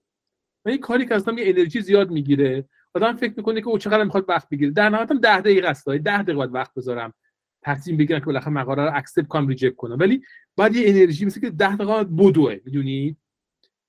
[0.64, 2.68] و این کاری که اصلا یه انرژی زیاد می‌گیره.
[2.95, 4.70] آدم فکر می‌کنه که او چقدر می‌خواد وقت بگیره.
[4.70, 5.88] در نهایت هم 10 دقیقه است.
[5.88, 7.14] 10 دقیقه باید وقت بذارم.
[7.62, 9.97] تصمیم بگیرم که بالاخره مقاله رو accept کنم reject کنم.
[10.01, 10.22] ولی
[10.57, 13.16] باید یه انرژی مثل که 10 دقیقه بدوه می‌دونید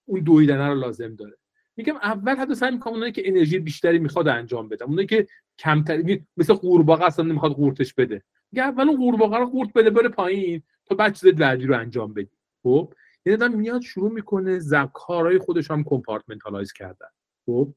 [0.06, 1.38] اون دویدن رو لازم داره.
[1.78, 4.88] میگم اول حتی سعی می‌کنم اونایی که انرژی بیشتری می‌خواد انجام بدم.
[4.88, 5.28] اونایی که
[5.60, 8.24] کمتر مثل قورباغه اصلا نمی‌خواد قورتش بده.
[8.52, 12.14] میگه اول اون قورباغه رو قورت بده بره پایین تا بعد چیز بعدی رو انجام
[12.14, 12.38] بدی.
[12.64, 12.94] خب؟
[13.26, 17.08] یعنی میاد شروع می‌کنه ز کارهای خودش هم compartmentalize کردن.
[17.46, 17.74] خب؟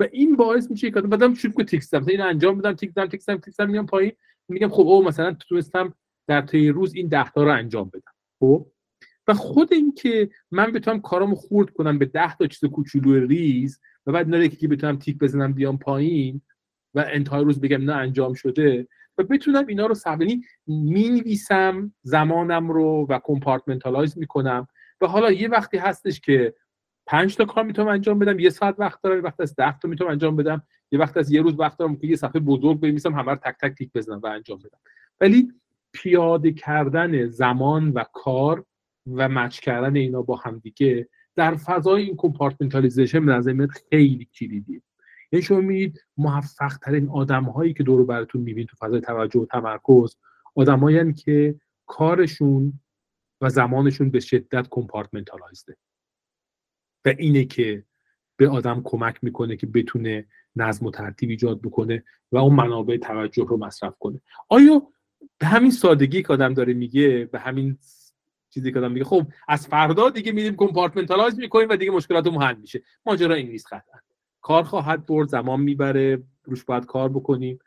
[0.00, 3.08] و این باعث میشه که بعدم شروع کنه تیک زدن این انجام بدم تیک زدم
[3.08, 4.12] تیک زدم تیک زدم میام پایین
[4.48, 5.94] میگم خب او مثلا تونستم
[6.26, 8.12] در طی روز این 10 تا رو انجام بدم.
[8.40, 8.66] خب؟
[9.28, 13.80] و خود این که من بتونم کارامو خورد کنم به 10 تا چیز کوچولو ریز
[14.06, 16.40] و بعد نره که بتونم تیک بزنم بیام پایین
[16.94, 18.88] و انتهای روز بگم نه انجام شده
[19.18, 24.68] و بتونم اینا رو سبنی می‌نویسم زمانم رو و compartmentalize می‌کنم.
[25.00, 26.54] و حالا یه وقتی هستش که
[27.10, 29.88] پنج تا کار می‌تونم انجام بدم یه ساعت وقت دارم یه وقت از 10 تا
[29.88, 33.14] می‌تونم انجام بدم یه وقت از یه روز وقت دارم که یه صفحه بزرگ بنویسم
[33.14, 34.78] همه رو تک تک تیک بزنم و انجام بدم.
[35.20, 35.52] ولی
[35.92, 38.64] پیاده کردن زمان و کار
[39.06, 44.82] و match کردن اینا با همدیگه در فضای این compartmentalization نظر خیلی کلیدیه.
[45.32, 49.46] یعنی شما می‌بینید موفق ترین آدم هایی که دور براتون می‌بینید تو فضای توجه و
[49.46, 50.16] تمرکز
[50.54, 51.54] آدمایی که
[51.86, 52.80] کارشون
[53.40, 55.76] و زمانشون به شدت compartmentalized ـه
[57.04, 57.84] و اینه که
[58.36, 60.26] به آدم کمک می‌کنه که بتونه
[60.56, 64.20] نظم و ترتیب ایجاد بکنه و اون منابع توجه رو مصرف کنه.
[64.48, 64.82] آیا
[65.38, 67.78] به همین سادگی که آدم داره میگه به همین
[68.50, 72.56] چیزی که آدم میگه خب از فردا دیگه میریم compartmentalize می‌کنیم و دیگه مشکلاتمون حل
[72.56, 72.82] میشه.
[73.06, 73.98] ماجرا این نیست قطعا.
[74.40, 77.58] کار خواهد برد زمان می‌بره روش باید کار بکنیم.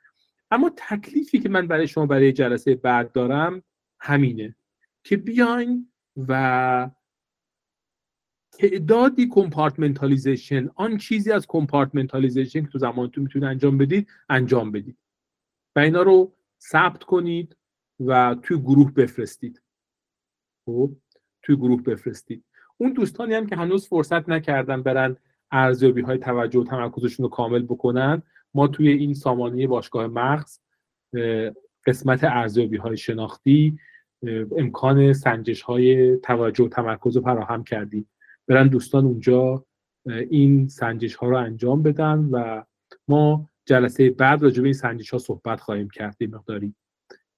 [0.52, 3.64] اما تکلیفی که من برای شما برای جلسه بعد دارم
[4.00, 4.56] همینه
[5.04, 5.92] که بیاین
[6.28, 6.90] و
[8.60, 14.98] تعدادی compartmentalization آن چیزی از compartmentalization که تو زمانتون می‌تونه انجام بدید انجام بدید.
[15.76, 17.58] و اینا رو ثبت کنید
[18.00, 19.62] و توی گروه بفرستید.
[20.66, 20.92] خب؟
[21.44, 22.44] توی گروه بفرستید.
[22.78, 25.18] اون دوستانی هم که هنوز فرصت نکردن برن
[25.52, 28.22] ارزیابی های توجه و تمرکزشون رو کامل بکنن
[28.54, 30.60] ما توی این سامانه باشگاه مغز
[31.86, 33.80] قسمت ارزیابی های شناختی
[34.58, 38.10] امکان سنجش های توجه و تمرکز رو فراهم کردیم.
[38.48, 39.66] برن دوستان اونجا
[40.30, 42.64] این سنجش ها رو انجام بدن و
[43.08, 46.76] ما جلسه بعد راجع به این سنجش ها صحبت خواهیم کرد مقداری.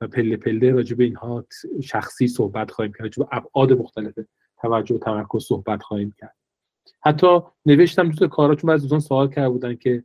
[0.02, 1.46] و پله پله راجع به اینها
[1.84, 4.14] شخصی صحبت خواهیم کرد راجع ابعاد مختلف
[4.58, 6.36] توجه و تمرکز صحبت خواهیم کرد.
[7.02, 10.04] حتی نوشتم دوست کارا چون دوستان سوال کرده بودن که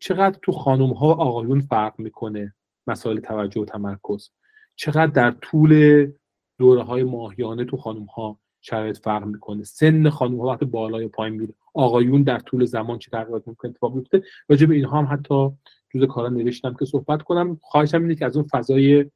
[0.00, 2.54] چقدر تو خانم ها آقایون فرق می‌کنه
[2.86, 4.30] مسائل توجه و تمرکز؟
[4.76, 6.12] چقدر در طول
[6.58, 9.64] دوره های ماهیانه تو خانم ها شرایط فرق می‌کنه.
[9.64, 11.54] سن خانم ها بالا یا پایین میره.
[11.74, 15.50] آقایون در طول زمان چه تغییرات ممکن اتفاق بیفته؟ راجع به اینها هم حتی
[15.94, 17.58] جزء کارا نوشتم که صحبت کنم.
[17.62, 19.10] خواهشم اینه که از اون فضای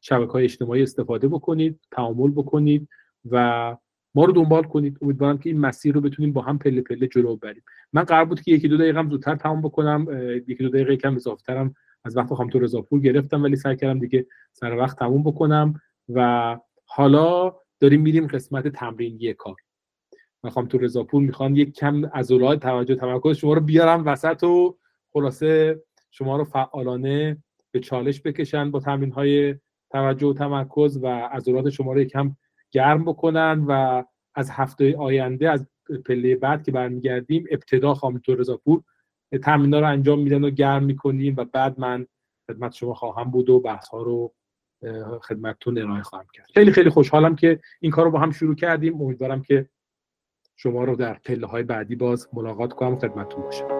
[0.00, 2.88] شبکه های اجتماعی استفاده بکنید تعامل بکنید
[3.30, 3.76] و
[4.14, 4.98] ما رو دنبال کنید.
[5.02, 8.40] امیدوارم که این مسیر رو بتونیم با هم پله پله جلو بریم من قرار بود
[8.40, 10.06] که یکی دو دقیقه هم زودتر تمام بکنم.
[10.48, 11.70] یکی دو دقیقه کم اضافه
[12.04, 15.80] از وقت خواهم تو رضاپور گرفتم ولی سعی کردم دیگه سر وقت تموم بکنم.
[16.08, 19.56] و حالا داریم میریم قسمت تمرین کار.
[20.42, 24.78] می‌خوام تو رضاپور می‌خوام یک کم عضلات توجه تمرکز شما رو بیارم وسط و
[25.12, 29.54] خلاصه شما رو فعالانه به چالش بکشن با تمرین های
[29.90, 32.36] توجه و تمرکز و عضلات شما رو یکم
[32.70, 34.04] گرم بکنن و
[34.34, 35.66] از هفته آینده از
[36.06, 38.82] پله بعد که برمیگردیم ابتدا خواهم تو رضاپور
[39.42, 42.06] تمرین رو انجام میدن و گرم می‌کنیم و بعد من
[42.46, 44.34] خدمت شما خواهم بود و بحث ها رو
[45.22, 46.46] خدمتتون ارائه خواهم کرد.
[46.54, 49.02] خیلی خیلی خوشحالم که این کار رو با هم شروع کردیم.
[49.02, 49.68] امیدوارم که
[50.56, 53.77] شما رو در پله های بعدی باز ملاقات کنم و خدمتتون باشم.